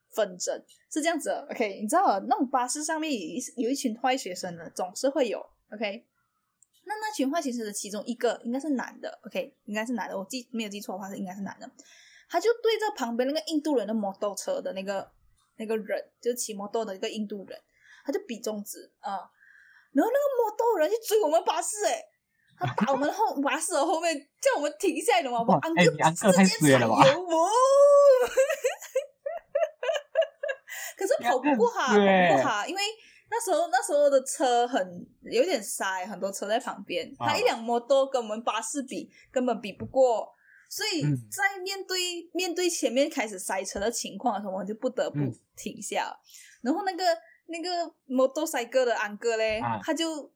[0.10, 0.60] 纷争，
[0.92, 5.38] 是这样子，OK，你知道那种巴士上面有一有一群坏学生的，总是会有
[5.72, 6.04] ，OK，
[6.86, 11.70] 那那群坏学生的其中一个应该是男的，OK，应该是男的，我记没有记错的话是应该是男的，
[12.28, 15.12] 他就对着旁边那个印度人的摩托车的那个
[15.58, 17.62] 那个人，就是骑摩托的一个印度人，
[18.04, 19.30] 他就比中指啊、
[19.92, 22.04] 然后那个摩托人就追我们巴士、欸，
[22.58, 27.50] 他打我们后 巴士的后面，叫我们停下来的嘛，我哇安哥直接衰了吧踩油哦
[30.98, 32.82] 可是跑不过他，跑对不过他，因为
[33.30, 40.32] 那时候那时候的车很有点塞，很多车在旁边，啊他一辆摩托跟我们巴士比根本比不过，
[40.70, 41.16] 所以嗯。
[41.30, 45.34] 在面对、面对前面开始塞车的情况的时候，我们就不得不嗯。
[45.58, 46.16] 停下。
[46.62, 47.04] 然后那个
[47.48, 50.32] 那个摩托塞哥的安哥嘞，啊他就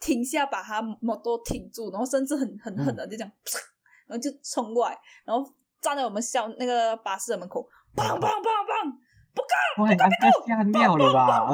[0.00, 3.32] 停下把他摩托停住，然后甚至很很狠的就这样，
[4.06, 5.44] 然后就冲过来，然后
[5.80, 9.08] 站在我们校那个巴士的门口，砰砰砰砰。
[9.80, 11.52] 哇，你安哥吓尿了吧？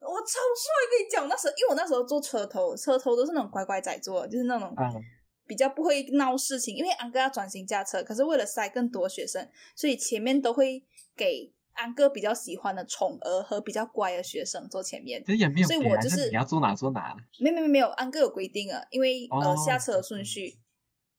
[0.00, 5.00] 我超帅，跟你讲，那时候因为我那时候坐车头，车头都是那种乖乖仔坐，就是那种嗯，
[5.46, 6.74] 比较不会闹事情。
[6.74, 10.84] 因为安哥要转型驾车，可是为了塞更多学生，所以前面都会
[11.16, 15.22] 给安哥比较喜欢的宠儿和比较乖的学生坐前面。
[15.24, 17.14] 其实也没有啊，所以我就是你要坐哪坐哪。
[17.40, 20.58] 没有没有没有，安哥有规定啊，因为、呃哦下车的顺序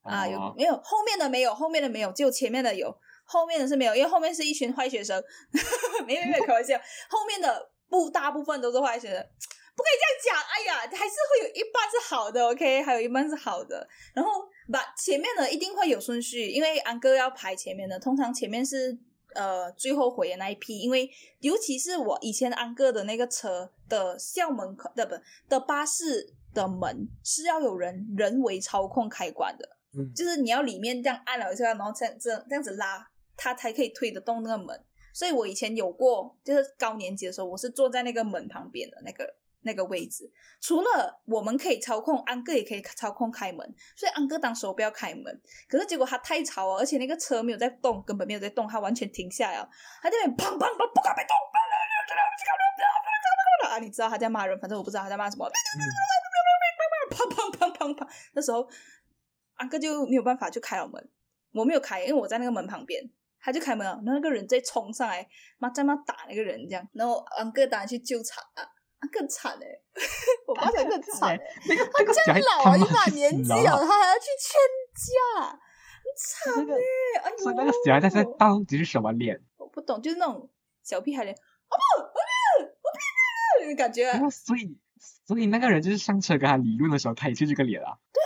[0.02, 5.22] 啊有哦没有后面的没有，后面的没有，只有前面的有，后面的是没有，因为后面是一群坏学生，
[6.06, 6.78] 没没没开玩笑，
[7.10, 9.18] 后面的不大部分都是坏学生，
[9.76, 14.32] 不可以这样讲，哎呀，还是会有一半是好的，OK，还有一半是好的，然后
[14.72, 18.98] 把前面的一定会有顺序，因为安哥要排前面的，通常前面是。
[19.36, 25.16] 呃，最后回的那一批，因为尤其是我以前安哥的那个车的校门口的不
[25.50, 34.80] 的巴士的门是要有人人为操控开关的，嗯，就是你要里面这样按了一下，然后这样这样这样子拉，它才可以推得动那个门。
[35.14, 39.32] 所以我以前有过，就是高年级的时候，我是坐在那个门旁边的那个
[39.64, 40.32] 那个位置。
[40.62, 45.42] 除了我们可以操控，安哥也可以操控开门，所以安哥当时我不要开门。
[45.68, 49.58] 可是结果他太吵了，而且那个车没有在动，根本没有在动，他完全停下来，
[50.02, 51.36] 他在那边砰砰砰，不敢被动，
[53.70, 55.50] 啊，你知道他在骂人，反正我不知道他在骂什么。
[57.10, 58.08] 砰砰砰砰砰！
[58.34, 58.68] 那时候
[59.56, 61.10] 安哥就没有办法就开了门，
[61.52, 63.04] 我没有开，因为我在那个门旁边，
[63.40, 64.02] 他就开门了。
[64.04, 68.66] 那个人再冲上来，妈在妈打那个人这样，然后安哥当然去救场啊，
[69.12, 69.68] 更惨哎，
[70.48, 74.56] 我爸才更惨，那个那个这样老啊，一把年纪了，他还要去劝
[74.96, 75.60] 架，
[76.52, 77.32] 很 惨哎。
[77.38, 79.42] 所以那个小孩在在当中只是什么脸？
[79.58, 80.50] 我不懂，就是那种
[80.84, 81.36] 小屁孩脸，
[81.70, 82.20] 我不，我不，
[82.64, 84.12] 我不，那感觉。
[84.30, 84.80] 所以。
[85.26, 87.92] 所以那个人就是上车跟他理论的时候，他也是这个脸啊。
[88.14, 88.22] 对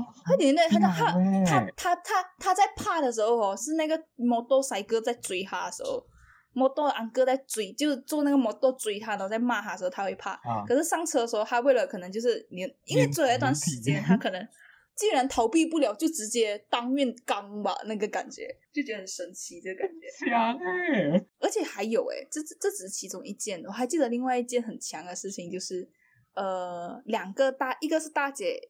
[0.00, 1.12] 啊，他连那他他
[1.44, 6.06] 他他他他在怕的时候哦，是那个摩托赛哥在追他的时候，
[6.54, 10.40] 摩托安哥在追，就是坐那个摩托追他，然后在骂他的时候，他会怕。
[10.66, 14.48] 可是上车的时候，他为了可能就是你，因为追了一段时间，他可能
[14.96, 20.06] 既然逃避不了，就直接当面刚吧，那个感觉就觉得很神奇，这个感觉。
[20.24, 21.26] 强哎！
[21.40, 25.88] 而且还有哎，这这这只是其中一件，我还记得另外一件很强的事情就是。
[26.36, 28.60] 呃，两个大，一个是大姐，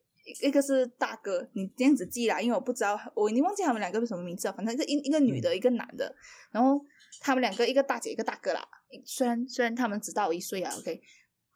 [0.42, 4.52] 一个是大哥，你这样子记啦，因为我不知道，我已经忘记他们两个是什么名字了。
[4.52, 6.14] 反正一一个女的，一个男的，
[6.52, 6.78] 然后
[7.20, 8.66] 他们两个，一个大姐，一个大哥啦。
[9.04, 11.02] 虽然虽然他们只大我一岁啊，OK。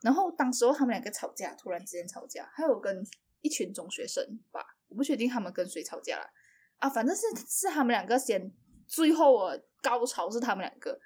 [0.00, 3.04] 然后当时候他们两个吵架，突然之间吵架，还有跟
[3.40, 6.30] 一群中学生吧，我不确定他们跟谁吵架了
[6.78, 8.52] 啊，反正是是他们两个先，
[8.86, 10.98] 最后啊高潮是他们两个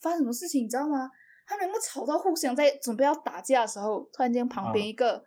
[0.00, 1.10] 发生什么事情，你知道吗？
[1.46, 5.24] 他们两个吵到互相在准备要打架的时候，突然间旁边一个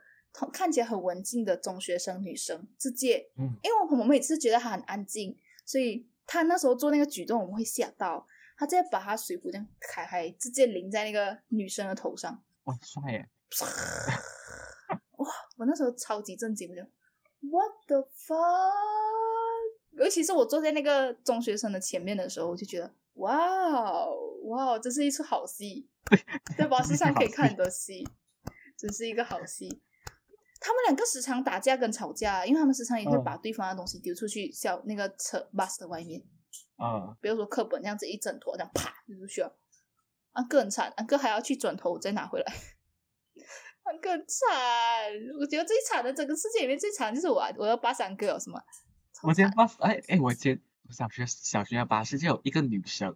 [0.52, 5.36] 看起来很文静的中学生女生直接，嗯，因为我们每次觉得她很安静，
[5.66, 12.44] 所以她那时候做那个举动我们会吓到，她直接把他水壶这样开开，直接淋在那个女生的头上。
[12.64, 13.30] 哇，帅耶！
[15.18, 16.82] 哇，我那时候超级震惊，我就
[17.50, 18.74] What the fuck？
[19.92, 24.12] 尤其是我坐在那个中学生的前面的时候，我就觉得哇哦
[24.46, 25.88] 哇哦，这是一出好戏。
[26.58, 28.08] 在巴士上可以看很多 戏，
[28.76, 29.82] 真是一个好戏。
[30.60, 36.24] 他们两个时常打架跟吵架，因为他们时常也会把对方的东西丢出去，小那个车 bus 的外面。
[36.78, 39.58] 啊，比如说课本这样子一整坨，这样啪就出去了。
[40.32, 42.54] 啊，更惨，啊哥还要去转头再拿回来。
[43.84, 44.48] 啊，更惨！
[45.40, 48.62] 我觉得最惨的整个世界里面最惨就是我，我要巴三哥有什么？
[49.24, 53.16] 我今天巴士，哎哎，我今小学小学巴士就有一个女生。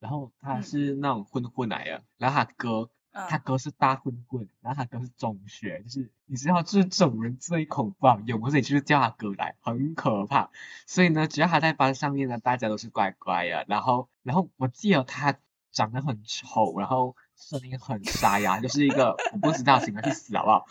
[0.00, 2.88] 然后她是那种混混来的，然后她哥，
[3.26, 10.50] 他哥是大混混，然后他哥是中学，就是你知道，就是这种人最恐怖，有事你就是叫他哥来，很可怕。
[10.86, 13.64] 所以呢，只要他在班上面呢，大家都是乖乖的。
[13.68, 15.38] 然后，然后我记得他
[15.72, 20.66] 长得很丑，然后声音很沙哑，就是一个我不知道，怎么去死好不好？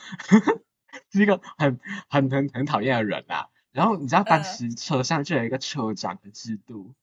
[1.12, 1.80] 是一个很
[2.10, 3.50] 很很很讨厌的人啊。
[3.72, 6.96] 然后你知道当时车上就有一个车长的制度，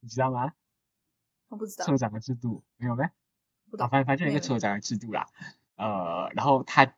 [0.00, 0.52] 你知道吗？
[1.48, 3.10] 我不知道车长的制度没有呗？
[3.70, 5.26] 不懂，反正反正一个车长的制度啦。
[5.76, 6.92] 呃，然后他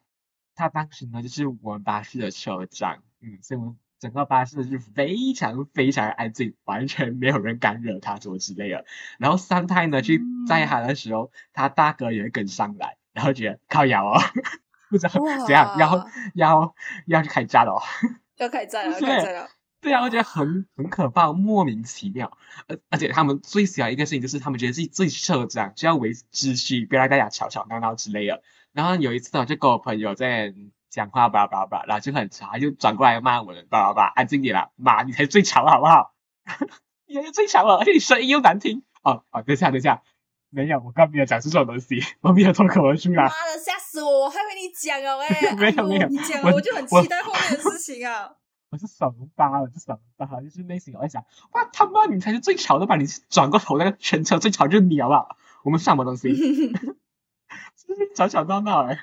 [0.54, 8.84] 他当时呢就是我们巴士的车长，嗯，所以我们整个巴士是非常非常安静，完全没有人敢惹他什么之类的。
[9.18, 14.18] 然后三太呢去载他的时候，他大哥也跟上来，然后觉得靠摇哦，
[14.90, 15.12] 不知道
[15.46, 16.74] 怎样要要
[17.06, 17.80] 要去开战了，
[18.38, 19.48] 要开战了，开战了。
[19.82, 22.38] 对啊，我觉得很很可怕，莫名其妙。
[22.68, 28.42] 而而且他们最喜欢一个事情就是，他们觉得自己最社长，就要维持秩序，不要让大家吵吵闹闹之类的。
[28.72, 30.54] 然后有一次，我就跟我朋友在
[30.88, 36.14] 讲话，叭叭叭，然后就很吵，就转过来骂我们，叭叭叭，安静点啦，妈，你才最吵好不好？
[37.08, 38.84] 你才是最吵了，而且你声音又难听。
[39.02, 40.00] 哦哦，等下等一下，
[40.50, 43.24] 没有，我刚没有讲出这种东西，我没有脱口而出啦。
[43.24, 44.26] 妈的，吓死我！
[44.26, 48.30] 我还以为你讲哦， 哎，没有没有，你讲，我就很期待后面的事情啊。
[48.72, 52.96] 我是怂巴，我是怂巴，就是内心我在想，哇他妈，你才是最吵的吧？
[52.96, 55.36] 你转过头，那个全车最吵就是你好不好？
[55.62, 56.32] 我们什么东西？
[57.76, 58.98] 就是吵吵闹闹哎，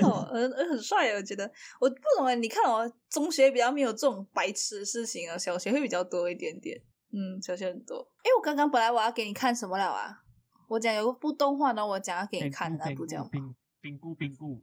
[0.00, 1.50] 吵，很很帅我觉得
[1.80, 7.96] 我不懂哎，你看我中学比较没有这种白痴的事情啊，小学会比较多一点点，嗯，小学很多。
[8.18, 10.22] 哎，我刚刚本来我要给你看什么了啊？
[10.68, 14.62] 我讲有个部动画呢，我讲要给你看那部叫冰冰固冰固。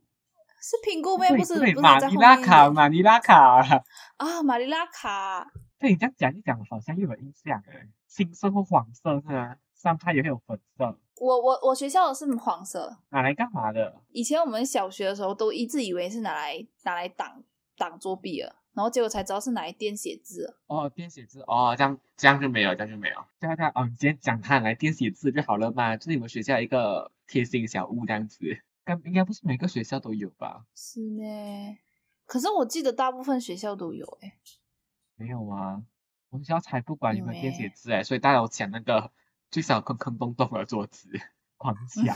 [0.62, 1.28] 是评估咩？
[1.30, 3.60] 不是，不是马尼拉卡，马尼拉卡
[4.18, 5.52] 啊，马尼拉卡。
[5.80, 7.90] 对你这样讲一讲，我好像又有印象诶。
[8.08, 9.56] 青色或黄色是吗？
[9.74, 10.96] 上派也会有粉色。
[11.20, 12.96] 我我我学校的是黄色。
[13.10, 14.00] 拿来干嘛的？
[14.12, 17.44] 以前我们小学的时候都一直以为是拿来拿来挡
[17.78, 20.58] 挡作弊了，然后结果才知道是拿来垫写字。
[20.68, 23.16] 哦，垫写字哦，这样这样就没有，这样就没有。
[23.40, 28.38] 对啊对啊，哦，你今天讲它来垫写字就好了嘛，就是你们学校一个贴心小物这样子。
[29.06, 30.66] 应该不是每个学校都有吧？
[30.76, 31.78] 是呢，
[32.26, 34.34] 可是我记得大部分学校都有诶。
[35.16, 35.84] 没有啊，
[36.30, 39.12] 我们学校才不管你们填写字诶，所以大家都抢那个
[39.50, 41.10] 最少坑坑洞洞的桌子。
[41.58, 42.16] 狂 抢。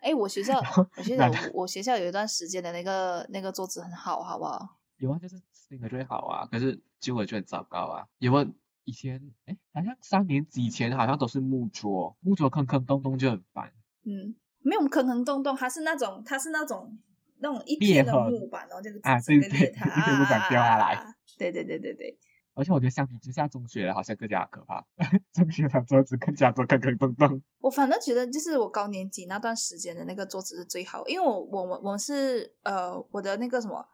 [0.00, 0.60] 哎，我学校
[0.96, 4.78] 我学校我我学校有一段时间的那个那个桌子很好，好不好？
[4.98, 8.06] 有啊，就是性格最好啊，可是就我就很糟糕啊。
[8.18, 8.46] 有啊，
[8.84, 13.72] 以前哎，好像三年级以前好像都是木桌，木桌坑坑洞洞就很烦。
[14.04, 16.98] 嗯，没有坑坑洞洞，它是那种它是那种
[17.38, 22.18] 那种一裂片的木板，然后就是啊对对裂开一片木板掉下来啊对对对对对，
[22.54, 24.84] 而且我觉得相比之下，中学的好像更加可怕，
[25.32, 27.42] 中学的桌子更加多坑坑洞洞。
[27.60, 33.86] 我反正觉得就是我高年级那段时间的那个桌子是最好，因为我我们我们是呃我的那个什么，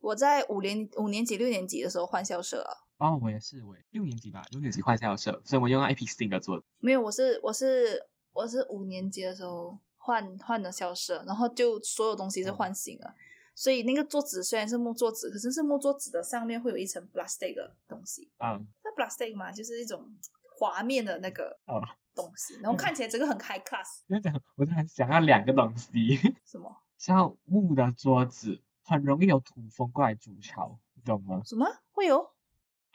[0.00, 2.84] 我在五年五年级六年级的时候换校舍了。
[2.98, 6.66] 哦，我也是，我也六年级吧，六年级换校舍，所以我用了一批新的桌子。
[6.80, 9.78] 没有，我是我是我是五年级的时候
[10.08, 13.14] 换换的校舍，然后就所有东西是换新了，
[13.54, 18.30] 所以那个桌子虽然是木桌子，可是是木桌子的上面会有一层 plastic 的东西。
[18.38, 20.02] 嗯，那 plastic 嘛，就是一种
[20.58, 21.82] 滑面的那个哦
[22.14, 24.00] 东西，然后看起来整个很 high class。
[24.22, 31.42] 讲，我就很想要两个东西， 什么像木的桌子很容易有土风过来筑巢，你懂吗？
[31.44, 32.32] 什么会有？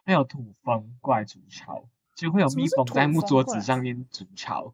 [0.03, 4.74] 会有土风过来筑巢，就会有蜜蜂在木桌子上面筑巢。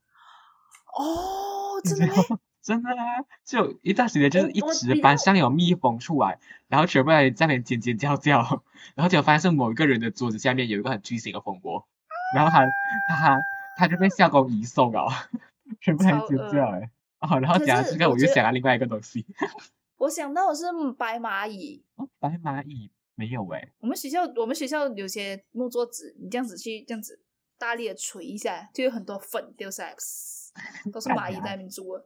[0.98, 2.40] 哦，你真的吗？
[2.62, 8.64] 真的啊，就一段时间，就是一直班上有蜜蜂出来，然后全部人在那边尖尖叫叫，
[8.96, 11.88] 然后结果发现是某一个人的桌子下面有一个很巨型的蜂窝，
[12.36, 12.66] 然后他
[13.08, 13.40] 他
[13.78, 15.08] 他就被校工移送了，
[15.80, 19.26] 全部在尖叫哎，哦，然后讲到这个，我就想到另外一个东西，
[19.98, 20.66] 我想到的是
[20.98, 21.84] 白蚂蚁。
[21.96, 27.22] 哦，白蚂蚁没有哎，我们学校我们学校有些木桌子，你这样子去这样子
[27.58, 29.98] 大力的捶一下，就有很多粉掉下来，噗
[30.92, 32.06] 都是蚂蚁在那边住的，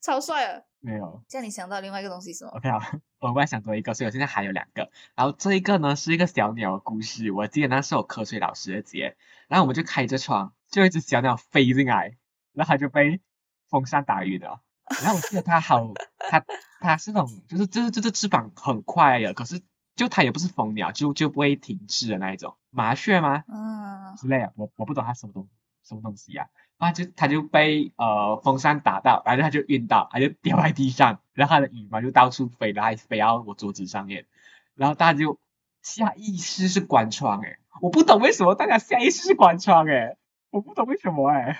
[0.00, 0.62] 超帅啊！
[0.80, 1.22] 没有。
[1.28, 4.90] 这样你想到另外一个东西是什么？OK 啊，我额外想多一个，所以我现在还有两个。
[5.14, 9.16] 然后这一个呢是一个小鸟的故事，我记得那是我科学老师的节，
[9.48, 12.16] 然后我们就开着窗，就有一只小鸟飞进来，
[12.52, 13.20] 然后它就被
[13.68, 14.62] 风扇打晕了。
[15.02, 16.44] 然后我记得它好，它
[16.80, 19.62] 它是那种就是就是就是翅膀很快的，可是
[19.94, 23.44] 就它也不是蜂鸟，就就不会停滞的那一种麻雀吗？
[23.46, 25.48] 嗯，之类的，我我不懂它什么东
[25.84, 34.26] 什么东西呀、然后就它就被呃风扇打到，然后它就晕倒，它就掉在地上，然后它的羽毛就到处飞，然后还飞到我桌子上面，
[34.74, 35.38] 然后大家就
[35.82, 40.16] 下意识是关窗诶，我不懂为什么大家下意识是关窗诶，
[40.50, 41.56] 我不懂为什么诶，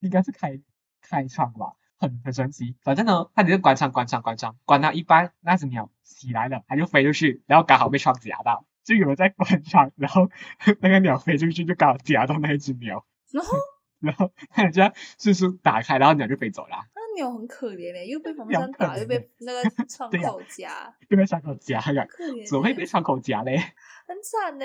[0.00, 0.60] 应该是开
[1.00, 2.76] 开窗吧，很很神奇。
[2.82, 8.66] 反正呢，它只是关窗关窗关窗，关到一半那只鸟起来了，它就飞出去，然后刚好被窗夹到。
[8.84, 10.28] 就有人在关窗，然后
[10.80, 13.56] 那个鸟飞出去，就刚好夹到那一只鸟，然后
[14.00, 23.56] 然后它就这样迅速打开，然后鸟就飞走了，那鸟很可怜诶，又被风鸟扇打，又被那个 窗口夹，又被窗口夹呀，可怜欸，怎么会被窗口夹嘞
[24.06, 24.64] 很惨呢？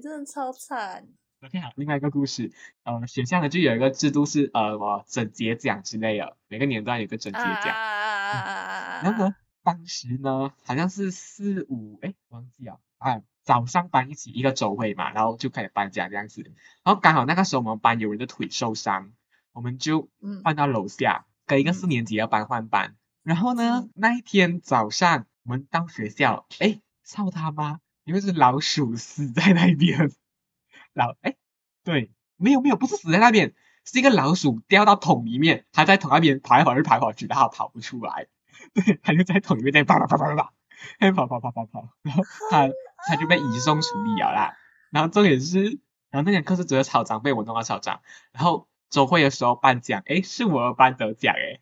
[0.00, 1.06] 真的超惨。
[1.40, 2.50] ？OK，好，另外一个故事，
[2.84, 9.02] 呃，学校呢就有一个制度是呃什么整洁奖之类的，每个年段有个整洁奖，啊啊啊啊啊！
[9.04, 16.42] 然后呢，当时呢好像是四五，哎，忘记了啊，早上班一起一个周会嘛，然后就开始搬家这样子，
[16.84, 19.12] 然后刚好那个时候我们班有人的腿受伤，
[19.52, 20.42] 我们就嗯。
[20.44, 30.12] 换到楼下跟一个嗯四年级的班换班，然后呢那一天早上我们到学校，哎，操他妈，因为是老鼠死在那边，
[30.92, 31.34] 老哎
[31.84, 33.54] 对，没有没有，不是死在那边，
[33.86, 38.26] 是一个老鼠掉到桶里面，它在桶那边跑来跑去跑来跑去，然后跑不出来，
[38.74, 40.52] 对，它就在桶里面在跑跑跑跑跑跑，
[41.00, 42.68] 在跑跑跑跑跑，然后它
[43.06, 44.56] 他就被移送处理了啦。
[44.90, 45.78] 然后重点是，
[46.10, 48.00] 然后那节课是只有操场被我弄到操场，
[48.32, 51.60] 然后周会的时候颁奖，诶，是我的班得奖诶，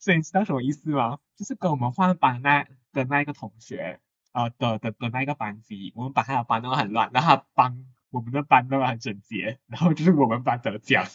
[0.00, 1.18] 所以你知道什么意思吗？
[1.36, 4.00] 就是跟我们换班那的那一个同学，
[4.32, 11.06] 呃的的的那一个班级，我们把他的班弄得很乱，然后他帮我们的班弄得很整洁，然后就是我们班得奖。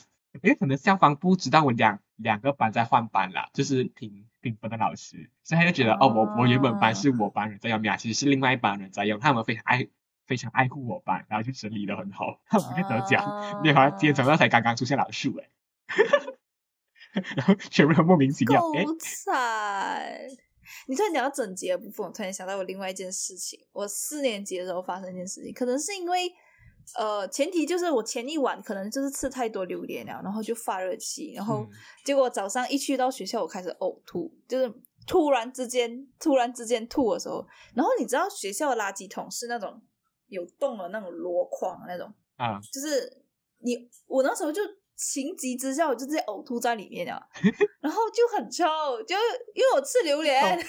[0.42, 9.88] 因为可能校方不知道我两两个班在换班啦，就是评评分的老师，所以他就觉得哦，我我原本班是我班人在用，其实是另外一班人在用，他们非常爱
[10.26, 13.62] 非常爱护我班，然后就整理的很好，他们就得奖。
[13.62, 15.50] 没有，好像今天早上才刚刚出现老树诶，
[17.36, 20.28] 然后全部都莫名其妙诶，够惨！
[20.86, 23.60] 你突然讲到整洁的部分，我突然想到我另外一件事情。
[23.72, 26.32] 我四年级的时候发生一件事情，可能是因为
[26.98, 31.70] 呃，前提就是我前一晚可能就是吃太多榴莲了，然后就发热气，然后嗯
[32.04, 34.74] 结果早上一去到学校，我开始呕吐，就是
[35.08, 39.82] 突然之间突然之间吐的时候，然后你知道学校的垃圾桶是那种
[40.28, 42.14] 有洞的那种箩筐那种。
[42.38, 43.24] 啊，就是
[43.60, 43.76] 你，
[44.08, 44.62] 我那时候就
[44.96, 47.22] 情急之下，我就直接呕吐在里面了，
[47.82, 48.64] 然后就很臭，
[49.06, 49.16] 就
[49.54, 50.42] 因为我吃榴莲，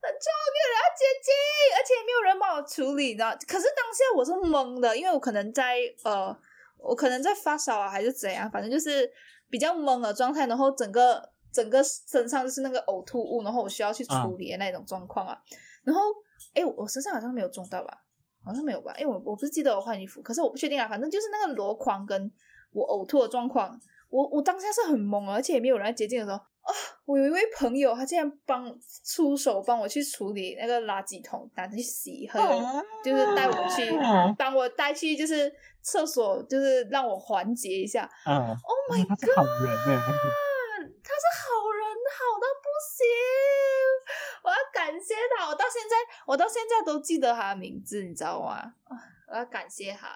[0.00, 1.28] 很臭，没有人要接近，
[1.74, 3.30] 而且也没有人帮我处理，你知道？
[3.46, 6.34] 可是当下我是懵的，因为我可能在呃，
[6.78, 9.10] 我可能在发烧啊，还是怎样，反正就是
[9.50, 15.36] 比较懵的状态，然后整个整个身上就是那个呕吐物，然后我需要去处理的那种状况啊。
[15.84, 16.02] 然后，
[16.54, 18.04] 哎，我身上好像没有中到吧？
[18.44, 18.94] 好像没有吧？
[18.98, 20.86] 因为我我不是记得我换衣服，可是我不确定啊。
[20.86, 22.30] 反正就是那个箩筐跟
[22.72, 23.78] 我呕吐的状况，
[24.08, 26.40] 我我当下是很懵，而且也没有人来接近的时候。
[26.68, 26.72] 啊！
[27.06, 32.38] 我有一位朋友，他竟然帮出手帮我去处理那个垃圾桶，拿去洗，和
[33.02, 33.90] 就是带我去，
[34.36, 35.50] 帮我带去就是
[35.80, 38.08] 厕所，就是让我缓解一下。
[38.26, 39.18] 嗯，Oh my god！
[39.18, 40.02] 他是好人呢，
[41.02, 43.06] 他是好人，好到不行！
[44.44, 45.96] 我要感谢他，我到现在
[46.26, 48.56] 我到现在都记得他的名字，你知道吗？
[48.84, 49.00] 啊，
[49.30, 50.08] 我要感谢他。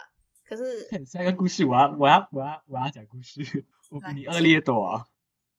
[0.46, 5.02] 可是下一个故事，我要我要我要我要讲故事，我比你恶劣多。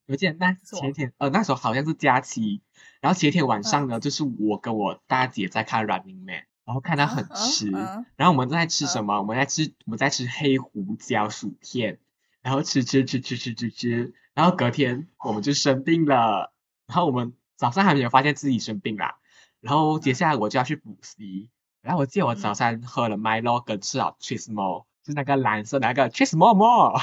[0.06, 2.62] 有件那前天呃那时候好像是假期，
[3.00, 6.36] 然后前天晚上呢，就是我跟我大姐在看《Running Man》，
[6.66, 9.20] 然后看到很迟，然后我们在吃什么？
[9.20, 12.00] 我们在吃我们在吃黑胡椒薯片，
[12.42, 16.52] 然后吃吃吃吃吃吃吃，然后隔天我们就生病了，
[16.86, 19.16] 然后我们早上还没有发现自己生病啦，
[19.62, 21.50] 然后接下来我就要去补习，
[21.82, 27.00] 然后我记得我早餐喝了 Milo 跟吃了 Cheese More，是那个蓝色那个 Cheese More More，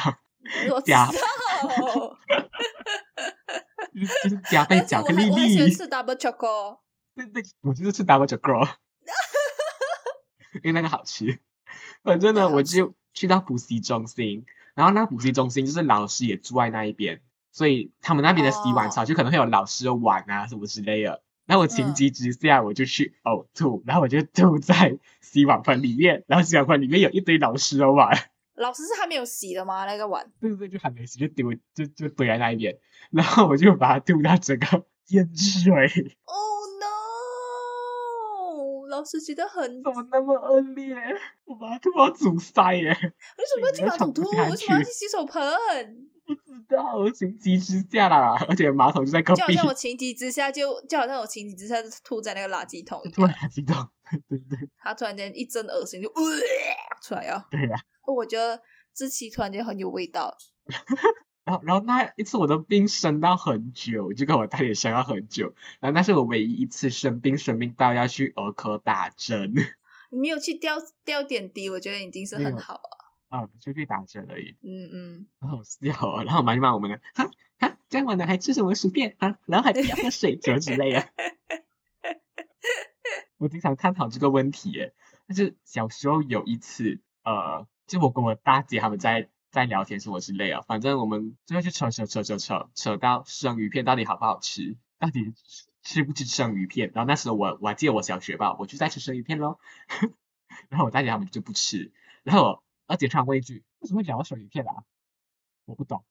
[0.84, 1.08] 加。
[4.06, 5.30] 就是加倍巧克力粒。
[5.30, 6.78] 我喜欢吃 double chocolate。
[7.16, 8.74] 对对，我就是吃 double chocolate，
[10.62, 11.38] 因为那个好吃。
[12.02, 17.20] 反正呢，我就去到补习中心，然后那补习中心就是老师也住在那一边，
[17.52, 21.22] 所以他们那边的洗碗槽就可能会有老师的碗啊什么之类的。
[21.46, 28.16] 然后我情急之下，我就去呕吐，然后我就吐在洗碗盆里面，然后洗碗盆里面有一堆老师的碗。
[28.60, 29.86] 老师是还没有洗的吗？
[29.86, 30.30] 那个碗？
[30.40, 32.76] 对对对，就还没洗，就丢就就堆在那一边，
[33.10, 36.18] 然后我就把它丢到整个淹水。
[36.26, 36.84] Oh no！
[38.88, 40.94] 老师觉得很怎么那么恶劣？
[41.44, 42.90] 我把它吐到阻塞耶！
[42.90, 42.94] 为
[43.46, 44.20] 什么要去马桶吐？
[44.22, 45.40] 为什么要去洗手盆？
[46.34, 49.40] 不知道，我情急之下啦， 而且马桶就在隔壁。
[49.40, 53.00] 就好像我情急之下就就好像我情急之下就吐在那个垃圾桶。
[53.12, 53.88] 吐垃圾桶，
[54.28, 54.68] 对对。
[54.78, 56.08] 他突然间一阵恶心就
[57.02, 57.46] 出来呀。
[57.50, 57.76] 对呀。
[58.06, 58.60] 我觉得
[58.94, 60.36] 志奇突然间很有味道，
[61.44, 69.54] 然后然后那一次我的病生到很久，就跟我大姐生了很久，然后那是我唯一一次生病生病到要去儿科打针。
[70.10, 72.99] 你没有去吊吊点滴，我觉得已经是很好了。
[73.30, 74.54] 啊，就去打针而已。
[74.62, 76.24] 嗯嗯，很 好笑啊！
[76.24, 79.38] 然后妈就骂我们了，哈哈，这样晚了还吃什么薯片啊？
[79.46, 81.08] 然后还不要喝水么之类的。
[83.38, 84.92] 我经常探讨这个问题，耶，
[85.26, 87.66] 但是小时候有一次，呃。
[87.86, 95.34] 就我跟我大姐他们在在聊天什么之类啊，反正我们最后就扯扯扯扯扯扯到生鱼片到底好不好吃，到底
[95.82, 96.92] 吃不吃生鱼片。
[96.94, 99.58] 然后那时候我我还记得我小学吧，我就在吃生鱼片喽。
[100.70, 101.90] 然后我大姐他们就不吃，
[102.22, 104.82] 然后我二姐突然问一句：为什么会聊到生鱼片啊？
[105.66, 106.04] 我不懂。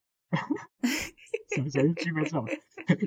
[1.54, 2.46] 什么时候聚会这种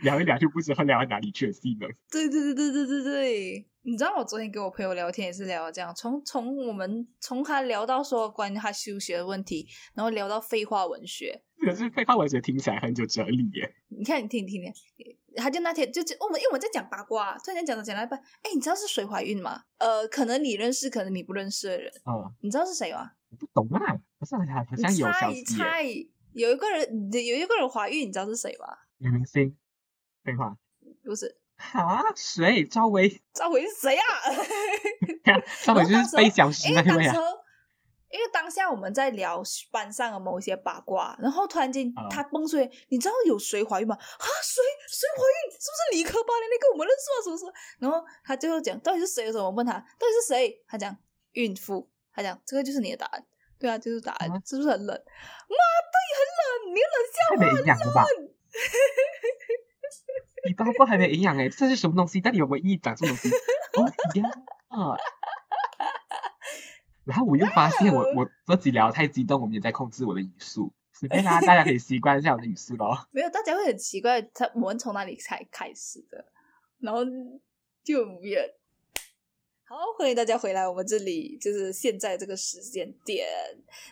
[0.04, 1.90] 聊一聊就不知道聊到哪里去了技能？
[2.12, 11.42] 对对对对对对对，你知道我昨天跟我朋友聊天也是聊这样，从从我们从他聊到说关于他休学的问题，然后聊到废话文学。
[11.66, 13.74] 可是废话文学听起来很有哲理耶。
[13.88, 14.72] 你看你听听听，
[15.36, 19.64] 他就那天就就我们因为我们在讲八卦，突然间讲着讲到一半，哎，你知道是谁怀孕吗？
[19.80, 21.92] 呃，可能你认识，可能你不认识的人。
[22.06, 23.14] 嗯，你知道是谁吗？
[23.34, 26.12] 我不懂啊，不是好像有消息。
[26.34, 28.68] 有一个人，有一个人怀孕，你知道是谁吗？
[28.98, 29.56] 女明星，
[30.24, 30.56] 废话，
[31.04, 31.40] 不是。
[31.56, 32.04] 啊？
[32.16, 32.64] 谁？
[32.66, 33.22] 赵薇？
[33.34, 34.04] 赵薇是谁啊？
[35.64, 37.16] 赵薇就是被小时那位啊。
[38.10, 43.96] 因为当下我们在聊班上的某一些八卦，然后突然间他蹦出来，你知道有谁怀孕吗？
[43.96, 44.62] 啊，谁？
[44.88, 45.52] 谁怀孕？
[45.52, 46.72] 是不是理科班的那个？
[46.74, 47.46] 我们认识啊，是不是？
[47.80, 49.26] 然后他最后讲，到底是谁？
[49.26, 50.64] 的时候，我问他，到底是谁？
[50.68, 50.96] 他讲
[51.32, 51.90] 孕妇。
[52.14, 53.26] 他讲，这个就是你的答案。
[53.60, 54.88] 对啊，就是答案，是不是很冷？
[54.88, 55.56] 妈
[55.94, 58.04] 对，很冷，你冷笑话，没营养了吧？
[60.46, 62.20] 你八卦还没营养哎，这是什么东西？
[62.20, 62.78] 到底有没有意义？
[62.78, 63.16] 讲这种
[63.72, 64.22] 东西？
[64.22, 64.30] 哦呀
[64.68, 64.98] 啊！
[67.06, 68.06] 然后我又发现， 我
[68.48, 70.74] 我自己聊太激动，我们也在控制我的语速。
[70.92, 73.08] 随便啦，大家可以习惯一下我的语速咯。
[73.12, 76.26] 没有，大家会很奇怪，他我们从哪里才开始的？
[76.80, 77.06] 然后
[77.84, 78.58] 就也。
[79.66, 83.26] 好，欢迎大家回来，我们这里就是现在这个时间点。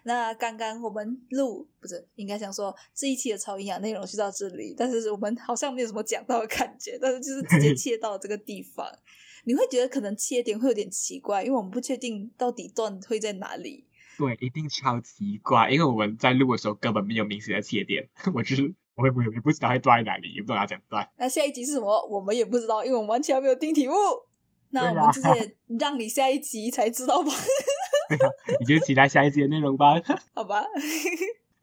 [0.03, 8.85] 那刚刚我们录不是应该想说这一期的超营养内容就到这里，但是我们好像没有什么讲到的感觉，但是就是直接切到这个地方，
[9.45, 13.85] 你会觉得可能切点会有点奇怪，因为我们不确定到底段会在哪里。
[14.17, 21.09] 对，一定超奇怪，因为我们在录的时候根本没有明显的切点， 我就是我也不也不知道会断在哪里，也不知道怎讲断。
[21.17, 22.07] 那下一集是什么？
[22.07, 23.95] 我们也不知道，因为我们完全没有定题目。
[24.71, 27.31] 那我们就是 让你下一集才知道吧。
[28.59, 30.01] 你就期待下一集的内容吧。
[30.33, 30.65] 好吧。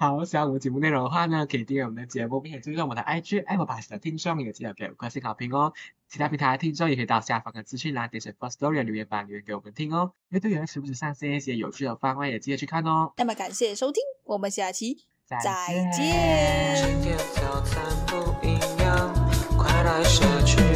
[0.01, 5.73] 好，想欢我们节目内容的话呢，可以订阅我们的节目，并且追踪我们的 IG Apple p a s t 的听众，也记得给五颗星好评哦。
[6.09, 10.13] 其他平台的听众也可以到下方的资讯栏点选 First Story 留言板留言给我们听哦。
[10.29, 13.13] 乐队员时不时上线一些有趣的番外，也记得去看哦。
[13.17, 15.45] 那么感谢收听，我们下期再见。
[15.45, 15.91] 再
[20.55, 20.68] 见